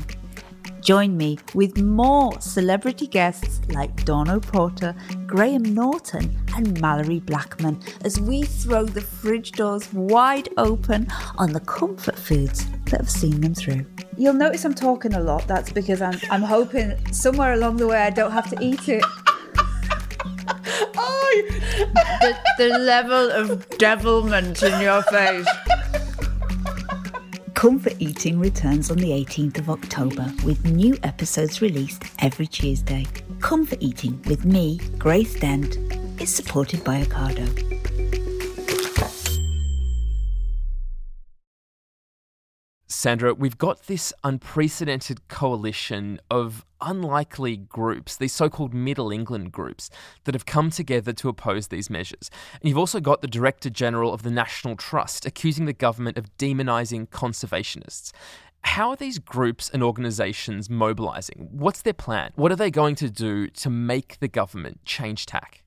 Join 0.82 1.18
me 1.18 1.40
with 1.56 1.80
more 1.80 2.40
celebrity 2.40 3.08
guests 3.08 3.60
like 3.70 4.06
Dawn 4.06 4.40
Porter, 4.40 4.94
Graham 5.26 5.64
Norton, 5.64 6.40
and 6.56 6.78
Malorie 6.78 7.26
Blackman 7.26 7.82
as 8.04 8.20
we 8.20 8.44
throw 8.44 8.86
the 8.86 9.02
fridge 9.02 9.54
doors 9.54 9.92
wide 9.92 10.50
open 10.58 11.08
on 11.40 11.54
the 11.54 11.60
comfort 11.62 12.20
foods 12.20 12.68
that 12.86 13.02
have 13.02 13.10
seen 13.10 13.42
them 13.42 13.56
through. 13.56 13.84
You'll 14.16 14.36
notice 14.36 14.64
I'm 14.64 14.76
talking 14.76 15.16
a 15.16 15.20
lot. 15.20 15.48
That's 15.48 15.72
because 15.72 16.04
I'm, 16.04 16.20
I'm 16.30 16.44
hoping 16.44 16.94
somewhere 17.12 17.54
along 17.54 17.78
the 17.78 17.88
way 17.88 17.98
I 17.98 18.12
don't 18.12 18.32
have 18.32 18.48
to 18.52 18.64
eat 18.64 18.90
it 18.90 19.04
the, 21.42 22.38
the 22.58 22.70
level 22.80 23.32
of 23.32 23.68
devilment 23.78 24.64
in 24.64 24.82
your 24.82 25.02
face. 25.04 25.48
Comfort 27.54 27.96
Eating 28.00 28.40
returns 28.40 28.92
on 28.92 28.98
the 28.98 29.10
18th 29.10 29.58
of 29.60 29.70
October 29.70 30.32
with 30.46 30.66
new 30.66 30.98
episodes 31.04 31.62
released 31.62 32.04
every 32.20 32.46
Tuesday. 32.48 33.06
Comfort 33.40 33.80
Eating 33.82 34.22
with 34.28 34.46
me, 34.46 34.80
Grace 34.98 35.40
Dent, 35.40 35.78
is 36.22 36.34
supported 36.34 36.84
by 36.84 37.02
Ocado. 37.02 37.75
Sandra, 43.06 43.36
we've 43.36 43.60
got 43.60 43.86
this 43.86 44.12
unprecedented 44.24 45.28
coalition 45.28 46.20
of 46.32 46.66
unlikely 46.82 47.56
groups, 47.56 48.18
these 48.18 48.34
so 48.34 48.50
called 48.50 48.74
Middle 48.74 49.12
England 49.12 49.52
groups, 49.52 49.92
that 50.24 50.34
have 50.34 50.48
come 50.48 50.72
together 50.72 51.14
to 51.14 51.30
oppose 51.30 51.68
these 51.68 51.88
measures. 51.88 52.32
And 52.60 52.68
you've 52.68 52.80
also 52.80 53.00
got 53.00 53.22
the 53.22 53.28
Director 53.28 53.70
General 53.70 54.12
of 54.12 54.24
the 54.24 54.32
National 54.32 54.76
Trust 54.76 55.24
accusing 55.24 55.66
the 55.66 55.72
government 55.72 56.18
of 56.18 56.36
demonising 56.38 57.10
conservationists. 57.10 58.12
How 58.64 58.90
are 58.90 58.96
these 58.96 59.20
groups 59.20 59.70
and 59.70 59.84
organisations 59.84 60.68
mobilising? 60.68 61.50
What's 61.52 61.84
their 61.84 61.94
plan? 61.94 62.32
What 62.34 62.52
are 62.52 62.56
they 62.56 62.72
going 62.72 62.96
to 62.96 63.12
do 63.12 63.50
to 63.50 63.70
make 63.70 64.18
the 64.20 64.28
government 64.28 64.84
change 64.84 65.28
tack? 65.28 65.64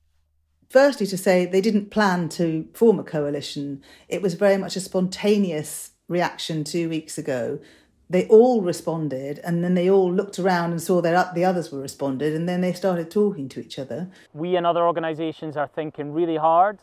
Firstly, 0.69 1.07
to 1.07 1.17
say 1.17 1.45
they 1.45 1.61
didn't 1.61 1.89
plan 1.89 2.27
to 2.31 2.67
form 2.73 2.99
a 2.99 3.03
coalition, 3.05 3.81
it 4.09 4.21
was 4.21 4.33
very 4.33 4.57
much 4.57 4.75
a 4.75 4.81
spontaneous 4.81 5.91
reaction 6.09 6.65
two 6.65 6.89
weeks 6.89 7.17
ago, 7.17 7.59
they 8.09 8.27
all 8.27 8.61
responded 8.61 9.39
and 9.43 9.63
then 9.63 9.75
they 9.75 9.89
all 9.89 10.11
looked 10.11 10.39
around 10.39 10.71
and 10.71 10.81
saw 10.81 10.99
that 10.99 11.35
the 11.35 11.45
others 11.45 11.71
were 11.71 11.79
responded 11.79 12.33
and 12.33 12.49
then 12.49 12.59
they 12.59 12.73
started 12.73 13.09
talking 13.09 13.47
to 13.47 13.61
each 13.61 13.79
other. 13.79 14.09
We 14.33 14.55
and 14.55 14.65
other 14.65 14.85
organisations 14.85 15.55
are 15.55 15.67
thinking 15.67 16.11
really 16.11 16.37
hard 16.37 16.79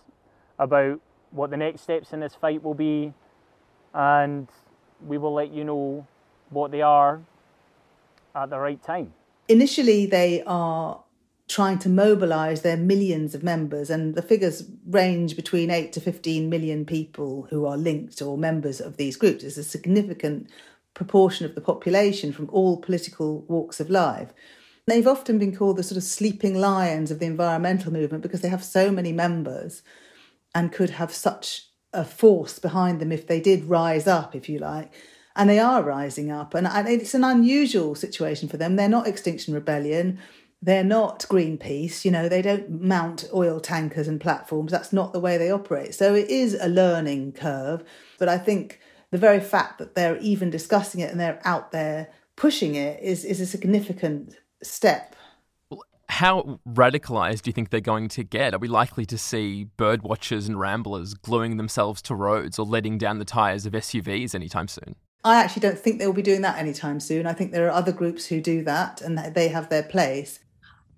about 0.58 1.00
what 1.32 1.50
the 1.50 1.56
next 1.56 1.82
steps 1.82 2.12
in 2.12 2.20
this 2.20 2.34
fight 2.34 2.62
will 2.62 2.74
be 2.74 3.12
and 3.92 4.48
we 5.04 5.18
will 5.18 5.34
let 5.34 5.52
you 5.52 5.64
know 5.64 6.06
what 6.50 6.70
they 6.70 6.82
are 6.82 7.20
at 8.34 8.50
the 8.50 8.58
right 8.58 8.82
time. 8.82 9.12
Initially, 9.48 10.06
they 10.06 10.42
are 10.46 11.00
trying 11.48 11.78
to 11.78 11.88
mobilize 11.88 12.62
their 12.62 12.76
millions 12.76 13.34
of 13.34 13.42
members, 13.42 13.88
and 13.88 14.14
the 14.14 14.22
figures 14.22 14.64
range 14.86 15.36
between 15.36 15.70
8 15.70 15.92
to 15.92 16.00
15 16.00 16.48
million 16.50 16.84
people 16.84 17.46
who 17.50 17.66
are 17.66 17.76
linked 17.76 18.20
or 18.20 18.36
members 18.36 18.80
of 18.80 18.96
these 18.96 19.16
groups. 19.16 19.44
It's 19.44 19.56
a 19.56 19.62
significant 19.62 20.50
proportion 20.94 21.46
of 21.46 21.54
the 21.54 21.60
population 21.60 22.32
from 22.32 22.48
all 22.50 22.78
political 22.78 23.42
walks 23.42 23.78
of 23.78 23.90
life. 23.90 24.32
They've 24.86 25.06
often 25.06 25.38
been 25.38 25.54
called 25.54 25.76
the 25.76 25.82
sort 25.82 25.98
of 25.98 26.04
sleeping 26.04 26.58
lions 26.58 27.10
of 27.10 27.18
the 27.18 27.26
environmental 27.26 27.92
movement 27.92 28.22
because 28.22 28.40
they 28.40 28.48
have 28.48 28.64
so 28.64 28.90
many 28.90 29.12
members 29.12 29.82
and 30.54 30.72
could 30.72 30.90
have 30.90 31.12
such 31.12 31.66
a 31.92 32.04
force 32.04 32.58
behind 32.58 33.00
them 33.00 33.12
if 33.12 33.26
they 33.26 33.40
did 33.40 33.64
rise 33.64 34.06
up, 34.06 34.34
if 34.34 34.48
you 34.48 34.58
like. 34.58 34.92
And 35.34 35.50
they 35.50 35.58
are 35.58 35.82
rising 35.82 36.30
up. 36.30 36.54
And, 36.54 36.66
it's 36.88 37.14
an 37.14 37.24
unusual 37.24 37.94
situation 37.94 38.48
for 38.48 38.56
them. 38.56 38.76
They're 38.76 38.88
not 38.88 39.06
Extinction 39.06 39.54
Rebellion 39.54 40.18
they're 40.66 40.82
not 40.82 41.20
Greenpeace, 41.28 42.04
you 42.04 42.10
know, 42.10 42.28
they 42.28 42.42
don't 42.42 42.82
mount 42.82 43.24
oil 43.32 43.60
tankers 43.60 44.08
and 44.08 44.20
platforms. 44.20 44.72
That's 44.72 44.92
not 44.92 45.12
the 45.12 45.20
way 45.20 45.38
they 45.38 45.48
operate. 45.48 45.94
So 45.94 46.12
it 46.16 46.28
is 46.28 46.54
a 46.60 46.66
learning 46.68 47.34
curve. 47.34 47.84
But 48.18 48.28
I 48.28 48.36
think 48.36 48.80
the 49.12 49.16
very 49.16 49.38
fact 49.38 49.78
that 49.78 49.94
they're 49.94 50.18
even 50.18 50.50
discussing 50.50 51.00
it 51.00 51.12
and 51.12 51.20
they're 51.20 51.40
out 51.44 51.70
there 51.70 52.08
pushing 52.34 52.74
it 52.74 53.00
is, 53.00 53.24
is 53.24 53.40
a 53.40 53.46
significant 53.46 54.34
step. 54.60 55.14
How 56.08 56.58
radicalised 56.68 57.42
do 57.42 57.50
you 57.50 57.52
think 57.52 57.70
they're 57.70 57.80
going 57.80 58.08
to 58.08 58.24
get? 58.24 58.52
Are 58.52 58.58
we 58.58 58.66
likely 58.66 59.06
to 59.06 59.16
see 59.16 59.64
bird 59.76 60.02
watchers 60.02 60.48
and 60.48 60.58
ramblers 60.58 61.14
gluing 61.14 61.58
themselves 61.58 62.02
to 62.02 62.16
roads 62.16 62.58
or 62.58 62.66
letting 62.66 62.98
down 62.98 63.20
the 63.20 63.24
tyres 63.24 63.66
of 63.66 63.72
SUVs 63.72 64.34
anytime 64.34 64.66
soon? 64.66 64.96
I 65.22 65.36
actually 65.36 65.60
don't 65.60 65.78
think 65.78 66.00
they 66.00 66.06
will 66.06 66.12
be 66.12 66.22
doing 66.22 66.42
that 66.42 66.58
anytime 66.58 66.98
soon. 66.98 67.24
I 67.24 67.34
think 67.34 67.52
there 67.52 67.66
are 67.68 67.72
other 67.72 67.92
groups 67.92 68.26
who 68.26 68.40
do 68.40 68.64
that 68.64 69.00
and 69.00 69.16
they 69.16 69.48
have 69.48 69.68
their 69.68 69.84
place. 69.84 70.40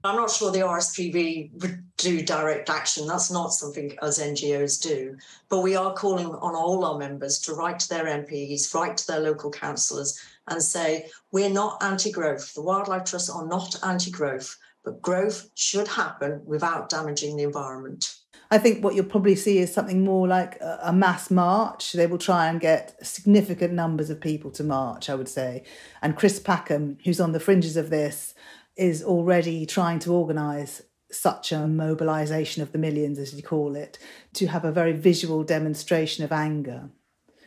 I'm 0.08 0.16
not 0.16 0.30
sure 0.30 0.50
the 0.50 0.60
RSPB 0.60 1.60
would 1.60 1.84
do 1.98 2.22
direct 2.22 2.70
action. 2.70 3.06
That's 3.06 3.30
not 3.30 3.52
something 3.52 3.94
us 4.00 4.18
NGOs 4.18 4.80
do. 4.80 5.18
But 5.50 5.60
we 5.60 5.76
are 5.76 5.92
calling 5.92 6.28
on 6.28 6.54
all 6.54 6.82
our 6.86 6.98
members 6.98 7.38
to 7.40 7.52
write 7.52 7.78
to 7.80 7.88
their 7.90 8.06
MPs, 8.06 8.74
write 8.74 8.96
to 8.96 9.06
their 9.06 9.20
local 9.20 9.50
councillors, 9.50 10.18
and 10.48 10.62
say, 10.62 11.10
we're 11.30 11.50
not 11.50 11.82
anti 11.82 12.10
growth. 12.10 12.54
The 12.54 12.62
Wildlife 12.62 13.04
Trusts 13.04 13.28
are 13.28 13.46
not 13.46 13.78
anti 13.84 14.10
growth, 14.10 14.56
but 14.82 15.02
growth 15.02 15.50
should 15.54 15.86
happen 15.86 16.40
without 16.46 16.88
damaging 16.88 17.36
the 17.36 17.42
environment. 17.42 18.14
I 18.50 18.56
think 18.56 18.82
what 18.82 18.94
you'll 18.94 19.04
probably 19.04 19.36
see 19.36 19.58
is 19.58 19.74
something 19.74 20.04
more 20.04 20.26
like 20.26 20.56
a 20.62 20.90
mass 20.90 21.30
march. 21.30 21.92
They 21.92 22.06
will 22.06 22.16
try 22.16 22.48
and 22.48 22.58
get 22.58 22.96
significant 23.06 23.74
numbers 23.74 24.08
of 24.08 24.22
people 24.22 24.50
to 24.52 24.64
march, 24.64 25.10
I 25.10 25.14
would 25.14 25.28
say. 25.28 25.64
And 26.00 26.16
Chris 26.16 26.40
Packham, 26.40 26.96
who's 27.04 27.20
on 27.20 27.32
the 27.32 27.40
fringes 27.40 27.76
of 27.76 27.90
this, 27.90 28.34
is 28.78 29.02
already 29.02 29.66
trying 29.66 29.98
to 29.98 30.12
organise 30.14 30.82
such 31.10 31.52
a 31.52 31.66
mobilisation 31.66 32.62
of 32.62 32.72
the 32.72 32.78
millions, 32.78 33.18
as 33.18 33.34
you 33.34 33.42
call 33.42 33.74
it, 33.74 33.98
to 34.34 34.46
have 34.46 34.64
a 34.64 34.72
very 34.72 34.92
visual 34.92 35.42
demonstration 35.42 36.24
of 36.24 36.32
anger. 36.32 36.90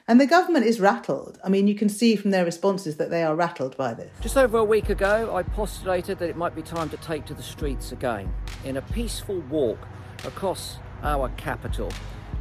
And 0.08 0.20
the 0.20 0.26
government 0.26 0.66
is 0.66 0.80
rattled. 0.80 1.40
I 1.44 1.50
mean, 1.50 1.68
you 1.68 1.76
can 1.76 1.88
see 1.88 2.16
from 2.16 2.32
their 2.32 2.44
responses 2.44 2.98
that 2.98 3.12
they 3.12 3.24
are 3.24 3.36
rattled 3.36 3.78
by 3.78 3.94
this. 3.94 4.12
Just 4.20 4.36
over 4.36 4.58
a 4.58 4.64
week 4.64 4.90
ago, 4.90 5.34
I 5.34 5.44
postulated 5.44 6.20
that 6.20 6.30
it 6.30 6.36
might 6.36 6.56
be 6.56 6.62
time 6.62 6.90
to 6.90 6.98
take 6.98 7.26
to 7.28 7.34
the 7.34 7.44
streets 7.44 7.92
again 7.92 8.34
in 8.66 8.78
a 8.78 8.82
peaceful 8.82 9.40
walk 9.42 9.80
across 10.26 10.80
our 11.04 11.30
capital 11.38 11.92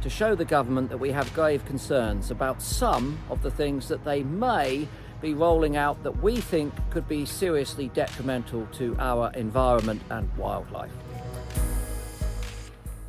to 0.01 0.09
show 0.09 0.35
the 0.35 0.43
government 0.43 0.89
that 0.89 0.97
we 0.97 1.11
have 1.11 1.31
grave 1.33 1.63
concerns 1.65 2.31
about 2.31 2.61
some 2.61 3.19
of 3.29 3.41
the 3.43 3.51
things 3.51 3.87
that 3.87 4.03
they 4.03 4.23
may 4.23 4.87
be 5.21 5.33
rolling 5.33 5.77
out 5.77 6.01
that 6.03 6.21
we 6.21 6.37
think 6.37 6.73
could 6.89 7.07
be 7.07 7.25
seriously 7.25 7.89
detrimental 7.93 8.67
to 8.73 8.95
our 8.99 9.31
environment 9.33 10.01
and 10.09 10.29
wildlife. 10.37 10.91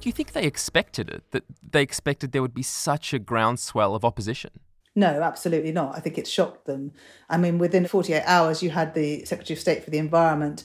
Do 0.01 0.09
you 0.09 0.13
think 0.13 0.33
they 0.33 0.45
expected 0.45 1.09
it? 1.11 1.23
That 1.31 1.45
they 1.71 1.83
expected 1.83 2.33
there 2.33 2.43
would 2.43 2.55
be 2.55 2.63
such 2.63 3.15
a 3.15 3.19
groundswell 3.19 3.95
of 3.95 4.05
opposition? 4.05 4.51
No, 4.95 5.23
absolutely 5.23 5.73
not. 5.73 5.97
I 5.97 6.01
think 6.01 6.19
it 6.19 6.27
shocked 6.27 6.67
them. 6.67 6.93
I 7.31 7.39
mean, 7.39 7.59
within 7.59 7.87
48 7.87 8.23
hours, 8.27 8.63
you 8.63 8.71
had 8.71 8.95
the 8.95 9.25
Secretary 9.25 9.55
of 9.55 9.61
State 9.61 9.85
for 9.85 9.91
the 9.91 9.99
Environment 9.99 10.65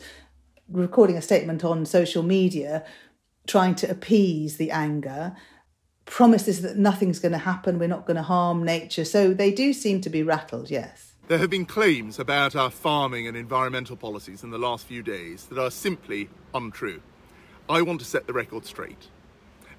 recording 0.70 1.16
a 1.16 1.22
statement 1.22 1.64
on 1.64 1.86
social 1.86 2.24
media, 2.24 2.84
trying 3.48 3.76
to 3.76 3.90
appease 3.90 4.58
the 4.58 4.72
anger, 4.72 5.36
promises 6.06 6.62
that 6.62 6.78
nothing's 6.78 7.20
going 7.20 7.32
to 7.32 7.38
happen, 7.38 7.80
we're 7.80 7.88
not 7.88 8.06
going 8.06 8.18
to 8.18 8.24
harm 8.24 8.64
nature. 8.64 9.06
So 9.06 9.34
they 9.34 9.52
do 9.52 9.72
seem 9.74 10.02
to 10.02 10.10
be 10.10 10.24
rattled, 10.24 10.70
yes. 10.70 11.14
There 11.28 11.40
have 11.40 11.50
been 11.50 11.66
claims 11.66 12.20
about 12.20 12.56
our 12.56 12.70
farming 12.70 13.28
and 13.28 13.36
environmental 13.36 13.98
policies 13.98 14.44
in 14.44 14.50
the 14.50 14.58
last 14.58 14.88
few 14.88 15.04
days 15.04 15.44
that 15.48 15.62
are 15.62 15.70
simply 15.70 16.30
untrue. 16.54 17.02
I 17.68 17.82
want 17.82 18.00
to 18.00 18.06
set 18.06 18.28
the 18.28 18.32
record 18.34 18.66
straight. 18.66 19.10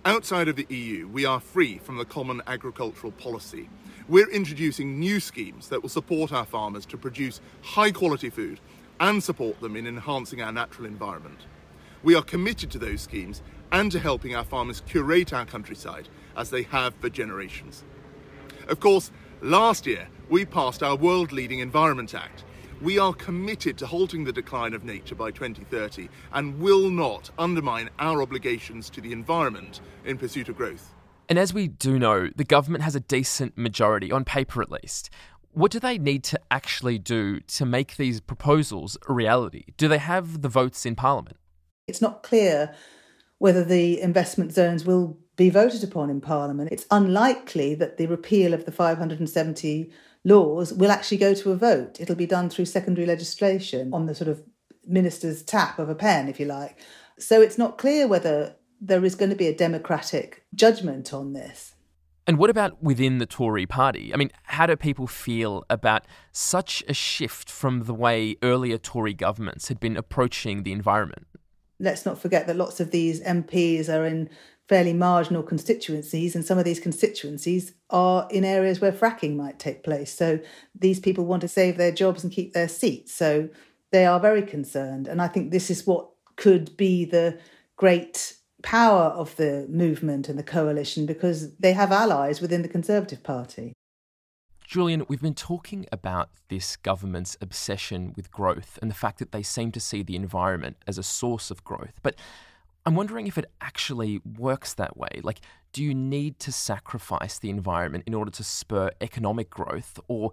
Outside 0.04 0.48
of 0.48 0.56
the 0.56 0.66
EU, 0.68 1.08
we 1.08 1.24
are 1.24 1.40
free 1.40 1.78
from 1.78 1.96
the 1.96 2.04
common 2.04 2.42
agricultural 2.46 3.12
policy. 3.12 3.70
We're 4.08 4.28
introducing 4.28 4.98
new 4.98 5.20
schemes 5.20 5.70
that 5.70 5.80
will 5.80 5.88
support 5.88 6.34
our 6.34 6.44
farmers 6.44 6.84
to 6.84 6.98
produce 6.98 7.40
high 7.62 7.92
quality 7.92 8.28
food 8.28 8.60
and 9.00 9.24
support 9.24 9.58
them 9.62 9.74
in 9.74 9.86
enhancing 9.86 10.42
our 10.42 10.52
natural 10.52 10.86
environment. 10.86 11.46
We 12.02 12.14
are 12.14 12.22
committed 12.22 12.70
to 12.72 12.78
those 12.78 13.00
schemes 13.00 13.40
and 13.72 13.90
to 13.92 13.98
helping 13.98 14.36
our 14.36 14.44
farmers 14.44 14.82
curate 14.82 15.32
our 15.32 15.46
countryside 15.46 16.10
as 16.36 16.50
they 16.50 16.64
have 16.64 16.94
for 16.96 17.08
generations. 17.08 17.84
Of 18.68 18.80
course, 18.80 19.10
last 19.42 19.86
year 19.86 20.08
we 20.28 20.44
passed 20.44 20.82
our 20.82 20.96
world 20.96 21.32
leading 21.32 21.60
Environment 21.60 22.14
Act. 22.14 22.44
We 22.80 22.98
are 22.98 23.12
committed 23.12 23.76
to 23.78 23.86
halting 23.86 24.24
the 24.24 24.32
decline 24.32 24.74
of 24.74 24.84
nature 24.84 25.14
by 25.14 25.30
2030 25.30 26.08
and 26.32 26.60
will 26.60 26.90
not 26.90 27.30
undermine 27.38 27.90
our 27.98 28.22
obligations 28.22 28.88
to 28.90 29.00
the 29.00 29.12
environment 29.12 29.80
in 30.04 30.18
pursuit 30.18 30.48
of 30.48 30.56
growth. 30.56 30.94
And 31.28 31.38
as 31.38 31.52
we 31.52 31.68
do 31.68 31.98
know, 31.98 32.30
the 32.36 32.44
government 32.44 32.84
has 32.84 32.94
a 32.94 33.00
decent 33.00 33.58
majority, 33.58 34.12
on 34.12 34.24
paper 34.24 34.62
at 34.62 34.70
least. 34.70 35.10
What 35.52 35.72
do 35.72 35.80
they 35.80 35.98
need 35.98 36.24
to 36.24 36.40
actually 36.50 36.98
do 36.98 37.40
to 37.40 37.66
make 37.66 37.96
these 37.96 38.20
proposals 38.20 38.96
a 39.08 39.12
reality? 39.12 39.64
Do 39.76 39.88
they 39.88 39.98
have 39.98 40.42
the 40.42 40.48
votes 40.48 40.86
in 40.86 40.94
Parliament? 40.94 41.36
It's 41.86 42.00
not 42.00 42.22
clear 42.22 42.74
whether 43.38 43.64
the 43.64 44.00
investment 44.00 44.52
zones 44.52 44.84
will 44.84 45.18
be 45.38 45.48
voted 45.48 45.84
upon 45.84 46.10
in 46.10 46.20
Parliament. 46.20 46.68
It's 46.72 46.84
unlikely 46.90 47.76
that 47.76 47.96
the 47.96 48.06
repeal 48.06 48.52
of 48.52 48.66
the 48.66 48.72
570 48.72 49.90
laws 50.24 50.72
will 50.72 50.90
actually 50.90 51.16
go 51.16 51.32
to 51.32 51.52
a 51.52 51.56
vote. 51.56 51.98
It'll 52.00 52.16
be 52.16 52.26
done 52.26 52.50
through 52.50 52.64
secondary 52.66 53.06
legislation 53.06 53.94
on 53.94 54.06
the 54.06 54.16
sort 54.16 54.28
of 54.28 54.42
minister's 54.84 55.44
tap 55.44 55.78
of 55.78 55.88
a 55.88 55.94
pen, 55.94 56.28
if 56.28 56.40
you 56.40 56.46
like. 56.46 56.80
So 57.18 57.40
it's 57.40 57.56
not 57.56 57.78
clear 57.78 58.08
whether 58.08 58.56
there 58.80 59.04
is 59.04 59.14
going 59.14 59.30
to 59.30 59.36
be 59.36 59.46
a 59.46 59.54
democratic 59.54 60.44
judgment 60.54 61.14
on 61.14 61.34
this. 61.34 61.74
And 62.26 62.36
what 62.36 62.50
about 62.50 62.82
within 62.82 63.18
the 63.18 63.26
Tory 63.26 63.64
party? 63.64 64.12
I 64.12 64.16
mean, 64.16 64.30
how 64.42 64.66
do 64.66 64.74
people 64.74 65.06
feel 65.06 65.64
about 65.70 66.04
such 66.32 66.82
a 66.88 66.92
shift 66.92 67.48
from 67.48 67.84
the 67.84 67.94
way 67.94 68.36
earlier 68.42 68.76
Tory 68.76 69.14
governments 69.14 69.68
had 69.68 69.78
been 69.78 69.96
approaching 69.96 70.64
the 70.64 70.72
environment? 70.72 71.26
Let's 71.78 72.04
not 72.04 72.18
forget 72.18 72.48
that 72.48 72.56
lots 72.56 72.80
of 72.80 72.90
these 72.90 73.22
MPs 73.22 73.88
are 73.88 74.04
in 74.04 74.28
fairly 74.68 74.92
marginal 74.92 75.42
constituencies, 75.42 76.34
and 76.34 76.44
some 76.44 76.58
of 76.58 76.64
these 76.64 76.80
constituencies 76.80 77.72
are 77.90 78.28
in 78.30 78.44
areas 78.44 78.80
where 78.80 78.92
fracking 78.92 79.34
might 79.34 79.58
take 79.58 79.82
place. 79.82 80.12
So 80.12 80.40
these 80.78 81.00
people 81.00 81.24
want 81.24 81.40
to 81.40 81.48
save 81.48 81.78
their 81.78 81.92
jobs 81.92 82.22
and 82.22 82.32
keep 82.32 82.52
their 82.52 82.68
seats. 82.68 83.14
So 83.14 83.48
they 83.90 84.04
are 84.04 84.20
very 84.20 84.42
concerned. 84.42 85.08
And 85.08 85.22
I 85.22 85.28
think 85.28 85.50
this 85.50 85.70
is 85.70 85.86
what 85.86 86.10
could 86.36 86.76
be 86.76 87.04
the 87.04 87.38
great 87.76 88.34
power 88.62 89.04
of 89.04 89.34
the 89.36 89.66
movement 89.68 90.28
and 90.28 90.38
the 90.38 90.42
coalition 90.42 91.06
because 91.06 91.56
they 91.56 91.72
have 91.72 91.90
allies 91.90 92.40
within 92.40 92.62
the 92.62 92.68
Conservative 92.68 93.22
Party. 93.22 93.72
Julian, 94.66 95.06
we've 95.08 95.22
been 95.22 95.34
talking 95.34 95.86
about 95.90 96.28
this 96.48 96.76
government's 96.76 97.38
obsession 97.40 98.12
with 98.16 98.30
growth 98.30 98.78
and 98.82 98.90
the 98.90 98.94
fact 98.94 99.18
that 99.18 99.32
they 99.32 99.42
seem 99.42 99.72
to 99.72 99.80
see 99.80 100.02
the 100.02 100.16
environment 100.16 100.76
as 100.86 100.98
a 100.98 101.02
source 101.02 101.50
of 101.50 101.64
growth. 101.64 102.00
But 102.02 102.16
I'm 102.86 102.94
wondering 102.94 103.26
if 103.26 103.36
it 103.36 103.50
actually 103.60 104.20
works 104.38 104.74
that 104.74 104.96
way. 104.96 105.20
Like, 105.22 105.40
do 105.72 105.82
you 105.82 105.94
need 105.94 106.38
to 106.40 106.52
sacrifice 106.52 107.38
the 107.38 107.50
environment 107.50 108.04
in 108.06 108.14
order 108.14 108.30
to 108.30 108.44
spur 108.44 108.90
economic 109.00 109.50
growth? 109.50 110.00
Or 110.08 110.32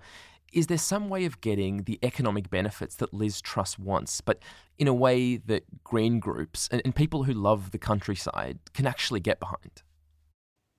is 0.53 0.67
there 0.67 0.77
some 0.77 1.09
way 1.09 1.25
of 1.25 1.41
getting 1.41 1.83
the 1.83 1.99
economic 2.01 2.49
benefits 2.49 2.95
that 2.95 3.13
Liz 3.13 3.41
Truss 3.41 3.77
wants, 3.77 4.21
but 4.21 4.41
in 4.77 4.87
a 4.87 4.93
way 4.93 5.35
that 5.35 5.83
green 5.83 6.19
groups 6.19 6.69
and, 6.71 6.81
and 6.85 6.95
people 6.95 7.23
who 7.23 7.33
love 7.33 7.71
the 7.71 7.77
countryside 7.77 8.59
can 8.73 8.87
actually 8.87 9.19
get 9.19 9.39
behind? 9.39 9.83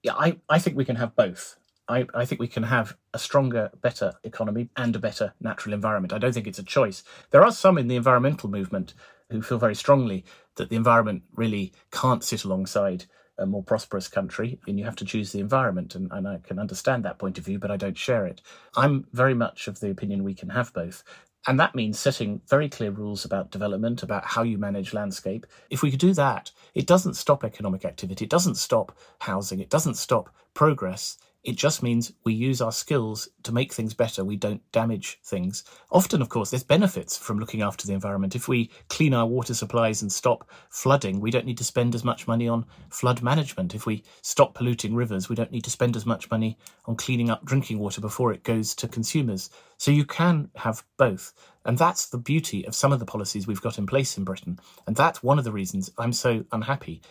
Yeah, 0.03 0.15
I, 0.15 0.39
I 0.49 0.59
think 0.59 0.77
we 0.77 0.85
can 0.85 0.97
have 0.97 1.15
both. 1.15 1.59
I, 1.89 2.07
I, 2.15 2.25
think 2.25 2.41
we 2.41 2.49
can 2.49 2.65
have 2.65 2.97
a 3.15 3.19
stronger, 3.19 3.71
better 3.81 4.15
economy 4.25 4.71
and 4.77 4.97
a 4.97 4.99
better 4.99 5.35
natural 5.41 5.73
environment. 5.73 6.13
I 6.13 6.19
don't 6.19 6.33
think 6.33 6.47
it's 6.47 6.59
a 6.59 6.65
choice. 6.65 7.05
There 7.31 7.45
are 7.45 7.53
some 7.53 7.79
in 7.79 7.87
the 7.87 7.97
environmental 7.97 8.51
movement 8.51 8.95
who 9.31 9.43
feel 9.43 9.59
very 9.59 9.75
strongly 9.75 10.25
that 10.57 10.69
the 10.71 10.77
environment 10.77 11.23
really 11.35 11.73
can't 11.91 12.25
sit 12.25 12.45
alongside 12.45 13.05
a 13.39 13.47
more 13.47 13.63
prosperous 13.63 14.09
country 14.09 14.59
and 14.67 14.79
you 14.79 14.85
have 14.85 14.97
to 14.97 15.05
choose 15.05 15.33
the 15.33 15.41
environment. 15.41 15.95
And, 15.95 16.11
and, 16.13 16.27
I 16.27 16.39
can 16.39 16.59
understand 16.59 17.05
that 17.05 17.19
point 17.19 17.39
of 17.39 17.45
view, 17.45 17.59
but 17.59 17.71
I 17.71 17.77
don't 17.77 17.99
share 17.99 18.27
it. 18.27 18.41
I'm 18.77 19.07
very 19.13 19.35
much 19.35 19.69
of 19.69 19.81
the 19.81 19.91
opinion 19.91 20.25
we 20.25 20.35
can 20.35 20.49
have 20.51 20.73
both. 20.73 21.05
And 21.47 21.61
that 21.61 21.75
means 21.77 21.99
setting 21.99 22.41
very 22.49 22.69
clear 22.69 22.91
rules 22.91 23.25
about 23.25 23.53
development, 23.53 24.03
about 24.03 24.25
how 24.25 24.43
you 24.43 24.59
manage 24.59 24.93
landscape. 24.93 25.47
If 25.71 25.83
we 25.83 25.91
could 25.91 26.01
do 26.01 26.13
that, 26.15 26.51
it 26.75 26.87
doesn't 26.87 27.15
stop 27.15 27.45
economic 27.45 27.85
activity, 27.85 28.25
it 28.25 28.31
doesn't 28.31 28.57
stop 28.57 28.97
housing, 29.21 29.61
it 29.61 29.71
doesn't 29.71 29.95
stop 29.95 30.35
progress. 30.55 31.19
It 31.47 31.55
just 31.55 31.81
means 31.81 32.13
we 32.25 32.35
use 32.35 32.61
our 32.61 32.73
skills 32.73 33.29
to 33.45 33.53
make 33.53 33.73
things 33.73 33.95
better. 33.95 34.25
We 34.25 34.35
don't 34.35 34.61
damage 34.73 35.21
things. 35.23 35.63
Often, 35.93 36.21
of 36.21 36.29
course, 36.29 36.51
there's 36.51 36.65
benefits 36.65 37.17
from 37.17 37.39
looking 37.39 37.63
after 37.63 37.87
the 37.87 37.93
environment. 37.93 38.35
If 38.35 38.49
we 38.49 38.69
clean 38.89 39.15
our 39.15 39.27
water 39.27 39.55
supplies 39.55 40.03
and 40.03 40.11
stop 40.11 40.51
flooding, 40.71 41.21
we 41.21 41.31
don't 41.31 41.47
need 41.47 41.59
to 41.59 41.65
spend 41.65 41.95
as 41.95 42.03
much 42.03 42.27
money 42.27 42.49
on 42.49 42.67
flood 42.91 43.23
management. 43.23 43.77
If 43.77 43.87
we 43.87 44.03
stop 44.23 44.55
polluting 44.55 44.97
rivers, 44.97 45.29
we 45.29 45.37
don't 45.37 45.53
need 45.53 45.63
to 45.63 45.71
spend 45.71 45.95
as 45.95 46.05
much 46.05 46.29
money 46.33 46.59
on 46.87 46.97
cleaning 46.97 47.31
up 47.31 47.45
drinking 47.45 47.79
water 47.79 48.01
before 48.01 48.33
it 48.33 48.43
goes 48.43 48.75
to 48.75 48.89
consumers. 48.89 49.49
So 49.79 49.93
you 49.93 50.05
can 50.05 50.51
have 50.57 50.83
both. 50.97 51.33
And 51.65 51.79
that's 51.79 52.07
the 52.07 52.19
beauty 52.19 52.67
of 52.67 52.75
some 52.75 52.93
of 52.93 52.99
the 52.99 53.07
policies 53.07 53.47
we've 53.47 53.63
got 53.63 53.79
in 53.79 53.87
place 53.87 54.19
in 54.19 54.25
Britain. 54.25 54.59
And 54.89 54.97
that's 54.97 55.23
one 55.23 55.39
of 55.39 55.45
the 55.45 55.53
reasons 55.53 55.93
I'm 55.97 56.13
so 56.13 56.45
unhappy 56.51 57.03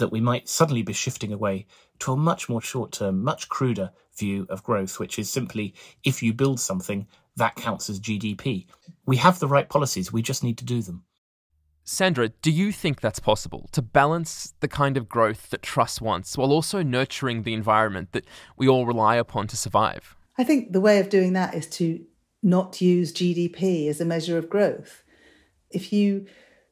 that 0.00 0.10
we 0.10 0.20
might 0.20 0.48
suddenly 0.48 0.82
be 0.82 0.92
shifting 0.92 1.32
away 1.32 1.66
to 2.00 2.12
a 2.12 2.16
much 2.16 2.48
more 2.48 2.60
short 2.60 2.90
term, 2.92 3.22
much 3.22 3.48
cruder 3.48 3.90
view 4.16 4.46
of 4.50 4.64
growth, 4.64 4.98
which 4.98 5.18
is 5.18 5.30
simply 5.30 5.74
if 6.04 6.22
you 6.22 6.34
build 6.34 6.58
something, 6.58 7.06
that 7.36 7.54
counts 7.54 7.88
as 7.88 8.00
GDP. 8.00 8.66
We 9.06 9.16
have 9.18 9.38
the 9.38 9.48
right 9.48 9.68
policies, 9.68 10.12
we 10.12 10.22
just 10.22 10.42
need 10.42 10.58
to 10.58 10.64
do 10.64 10.82
them. 10.82 11.04
Sandra, 11.84 12.28
do 12.28 12.50
you 12.50 12.72
think 12.72 13.00
that's 13.00 13.18
possible 13.18 13.68
to 13.72 13.82
balance 13.82 14.54
the 14.60 14.68
kind 14.68 14.96
of 14.96 15.08
growth 15.08 15.50
that 15.50 15.62
Truss 15.62 16.00
wants 16.00 16.36
while 16.36 16.52
also 16.52 16.82
nurturing 16.82 17.42
the 17.42 17.54
environment 17.54 18.12
that 18.12 18.26
we 18.56 18.68
all 18.68 18.86
rely 18.86 19.16
upon 19.16 19.46
to 19.48 19.56
survive? 19.56 20.16
I 20.38 20.44
think 20.44 20.72
the 20.72 20.80
way 20.80 21.00
of 21.00 21.08
doing 21.08 21.32
that 21.32 21.54
is 21.54 21.66
to 21.78 22.04
not 22.42 22.80
use 22.80 23.12
GDP 23.12 23.88
as 23.88 24.00
a 24.00 24.04
measure 24.04 24.38
of 24.38 24.48
growth. 24.48 25.02
If 25.70 25.92
you 25.92 26.26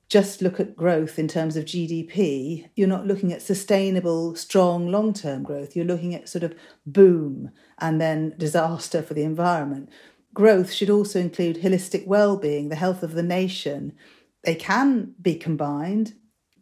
just 0.08 0.40
look 0.40 0.58
at 0.58 0.74
growth 0.74 1.18
in 1.18 1.28
terms 1.28 1.56
of 1.56 1.66
GDP, 1.66 2.70
you're 2.74 2.88
not 2.88 3.06
looking 3.06 3.32
at 3.32 3.42
sustainable, 3.42 4.34
strong, 4.34 4.90
long 4.90 5.12
term 5.12 5.42
growth. 5.42 5.76
You're 5.76 5.84
looking 5.84 6.14
at 6.14 6.28
sort 6.28 6.44
of 6.44 6.54
boom 6.86 7.50
and 7.78 8.00
then 8.00 8.34
disaster 8.38 9.02
for 9.02 9.14
the 9.14 9.22
environment. 9.22 9.90
Growth 10.32 10.72
should 10.72 10.90
also 10.90 11.20
include 11.20 11.62
holistic 11.62 12.06
well 12.06 12.36
being, 12.36 12.68
the 12.68 12.76
health 12.76 13.02
of 13.02 13.12
the 13.12 13.22
nation. 13.22 13.92
They 14.44 14.54
can 14.54 15.14
be 15.20 15.34
combined 15.34 16.14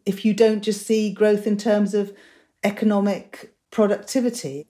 if 0.05 0.25
you 0.25 0.33
don't 0.33 0.61
just 0.61 0.85
see 0.85 1.13
growth 1.13 1.47
in 1.47 1.57
terms 1.57 1.93
of 1.93 2.13
economic 2.63 3.53
productivity. 3.71 4.67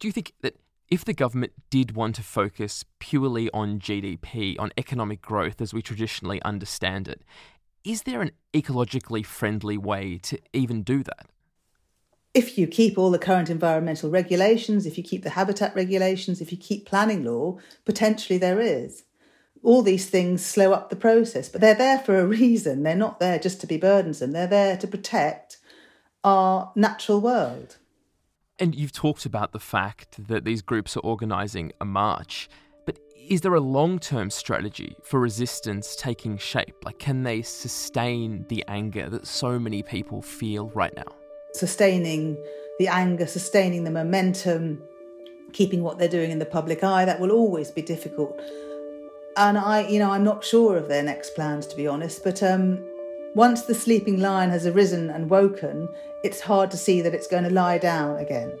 Do 0.00 0.08
you 0.08 0.12
think 0.12 0.32
that 0.42 0.56
if 0.88 1.04
the 1.04 1.12
government 1.12 1.52
did 1.70 1.94
want 1.94 2.14
to 2.14 2.22
focus 2.22 2.84
purely 2.98 3.50
on 3.52 3.78
GDP, 3.78 4.56
on 4.58 4.70
economic 4.78 5.20
growth 5.20 5.60
as 5.60 5.74
we 5.74 5.82
traditionally 5.82 6.40
understand 6.42 7.08
it, 7.08 7.22
is 7.84 8.02
there 8.02 8.20
an 8.20 8.32
ecologically 8.52 9.24
friendly 9.24 9.78
way 9.78 10.18
to 10.24 10.38
even 10.52 10.82
do 10.82 11.02
that? 11.02 11.26
If 12.34 12.58
you 12.58 12.66
keep 12.66 12.98
all 12.98 13.10
the 13.10 13.18
current 13.18 13.50
environmental 13.50 14.10
regulations, 14.10 14.86
if 14.86 14.98
you 14.98 15.04
keep 15.04 15.22
the 15.22 15.30
habitat 15.30 15.74
regulations, 15.74 16.40
if 16.40 16.52
you 16.52 16.58
keep 16.58 16.86
planning 16.86 17.24
law, 17.24 17.58
potentially 17.84 18.38
there 18.38 18.60
is. 18.60 19.04
All 19.62 19.82
these 19.82 20.08
things 20.08 20.44
slow 20.44 20.72
up 20.72 20.90
the 20.90 20.96
process, 20.96 21.48
but 21.48 21.60
they're 21.60 21.74
there 21.74 21.98
for 21.98 22.18
a 22.18 22.26
reason. 22.26 22.82
They're 22.82 22.94
not 22.94 23.18
there 23.18 23.38
just 23.38 23.60
to 23.62 23.66
be 23.66 23.76
burdensome, 23.76 24.32
they're 24.32 24.46
there 24.46 24.76
to 24.76 24.86
protect 24.86 25.58
our 26.22 26.72
natural 26.76 27.20
world. 27.20 27.78
And 28.58 28.74
you've 28.74 28.92
talked 28.92 29.24
about 29.24 29.52
the 29.52 29.60
fact 29.60 30.26
that 30.28 30.44
these 30.44 30.62
groups 30.62 30.96
are 30.96 31.00
organising 31.00 31.72
a 31.80 31.84
march. 31.84 32.48
But 32.88 32.98
is 33.28 33.42
there 33.42 33.54
a 33.54 33.60
long 33.60 33.98
term 33.98 34.30
strategy 34.30 34.96
for 35.02 35.20
resistance 35.20 35.94
taking 35.94 36.38
shape? 36.38 36.74
Like, 36.86 36.98
can 36.98 37.22
they 37.22 37.42
sustain 37.42 38.46
the 38.48 38.64
anger 38.66 39.10
that 39.10 39.26
so 39.26 39.58
many 39.58 39.82
people 39.82 40.22
feel 40.22 40.70
right 40.70 40.96
now? 40.96 41.12
Sustaining 41.52 42.38
the 42.78 42.88
anger, 42.88 43.26
sustaining 43.26 43.84
the 43.84 43.90
momentum, 43.90 44.82
keeping 45.52 45.82
what 45.82 45.98
they're 45.98 46.08
doing 46.08 46.30
in 46.30 46.38
the 46.38 46.46
public 46.46 46.82
eye, 46.82 47.04
that 47.04 47.20
will 47.20 47.30
always 47.30 47.70
be 47.70 47.82
difficult. 47.82 48.40
And 49.36 49.58
I, 49.58 49.86
you 49.86 49.98
know, 49.98 50.10
I'm 50.12 50.24
not 50.24 50.42
sure 50.42 50.78
of 50.78 50.88
their 50.88 51.02
next 51.02 51.34
plans, 51.34 51.66
to 51.66 51.76
be 51.76 51.86
honest, 51.86 52.24
but 52.24 52.42
um, 52.42 52.82
Once 53.34 53.62
the 53.62 53.74
sleeping 53.74 54.18
lion 54.20 54.50
has 54.50 54.66
arisen 54.66 55.10
and 55.10 55.28
woken, 55.28 55.88
it's 56.24 56.40
hard 56.40 56.70
to 56.70 56.76
see 56.76 57.02
that 57.02 57.14
it's 57.14 57.28
going 57.28 57.44
to 57.44 57.50
lie 57.50 57.78
down 57.78 58.16
again. 58.16 58.58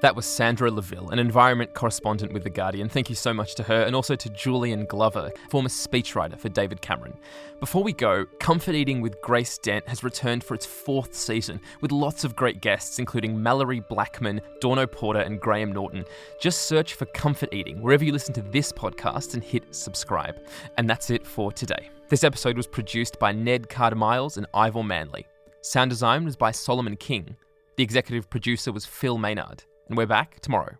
That 0.00 0.16
was 0.16 0.24
Sandra 0.24 0.70
Laville, 0.70 1.12
an 1.12 1.18
environment 1.18 1.74
correspondent 1.74 2.32
with 2.32 2.42
The 2.42 2.48
Guardian. 2.48 2.88
Thank 2.88 3.10
you 3.10 3.14
so 3.14 3.34
much 3.34 3.54
to 3.56 3.62
her, 3.64 3.82
and 3.82 3.94
also 3.94 4.16
to 4.16 4.30
Julian 4.30 4.86
Glover, 4.86 5.30
former 5.50 5.68
speechwriter 5.68 6.38
for 6.38 6.48
David 6.48 6.80
Cameron. 6.80 7.18
Before 7.60 7.84
we 7.84 7.92
go, 7.92 8.24
Comfort 8.38 8.74
Eating 8.74 9.02
with 9.02 9.20
Grace 9.20 9.58
Dent 9.58 9.86
has 9.86 10.02
returned 10.02 10.42
for 10.42 10.54
its 10.54 10.64
fourth 10.64 11.14
season, 11.14 11.60
with 11.82 11.92
lots 11.92 12.24
of 12.24 12.34
great 12.34 12.62
guests, 12.62 12.98
including 12.98 13.36
Malorie 13.36 13.86
Blackman, 13.90 14.40
Dawn 14.62 14.78
O'Porter, 14.78 15.20
and 15.20 15.38
Graham 15.38 15.70
Norton. 15.70 16.06
Just 16.40 16.62
search 16.62 16.94
for 16.94 17.04
Comfort 17.04 17.52
Eating 17.52 17.82
wherever 17.82 18.02
you 18.02 18.12
listen 18.12 18.32
to 18.34 18.42
this 18.42 18.72
podcast 18.72 19.34
and 19.34 19.44
hit 19.44 19.64
subscribe. 19.74 20.40
And 20.78 20.88
that's 20.88 21.10
it 21.10 21.26
for 21.26 21.52
today. 21.52 21.90
This 22.08 22.24
episode 22.24 22.56
was 22.56 22.66
produced 22.66 23.18
by 23.18 23.32
Ned 23.32 23.68
Carter 23.68 23.96
Miles 23.96 24.38
and 24.38 24.46
Ivor 24.54 24.82
Manley. 24.82 25.26
Sound 25.60 25.90
design 25.90 26.24
was 26.24 26.36
by 26.36 26.52
Solomon 26.52 26.96
King. 26.96 27.36
The 27.76 27.82
executive 27.82 28.30
producer 28.30 28.72
was 28.72 28.86
Phil 28.86 29.18
Maynard 29.18 29.64
and 29.90 29.98
we're 29.98 30.06
back 30.06 30.40
tomorrow. 30.40 30.76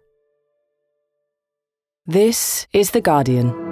This 2.06 2.66
is 2.72 2.92
The 2.92 3.00
Guardian. 3.00 3.69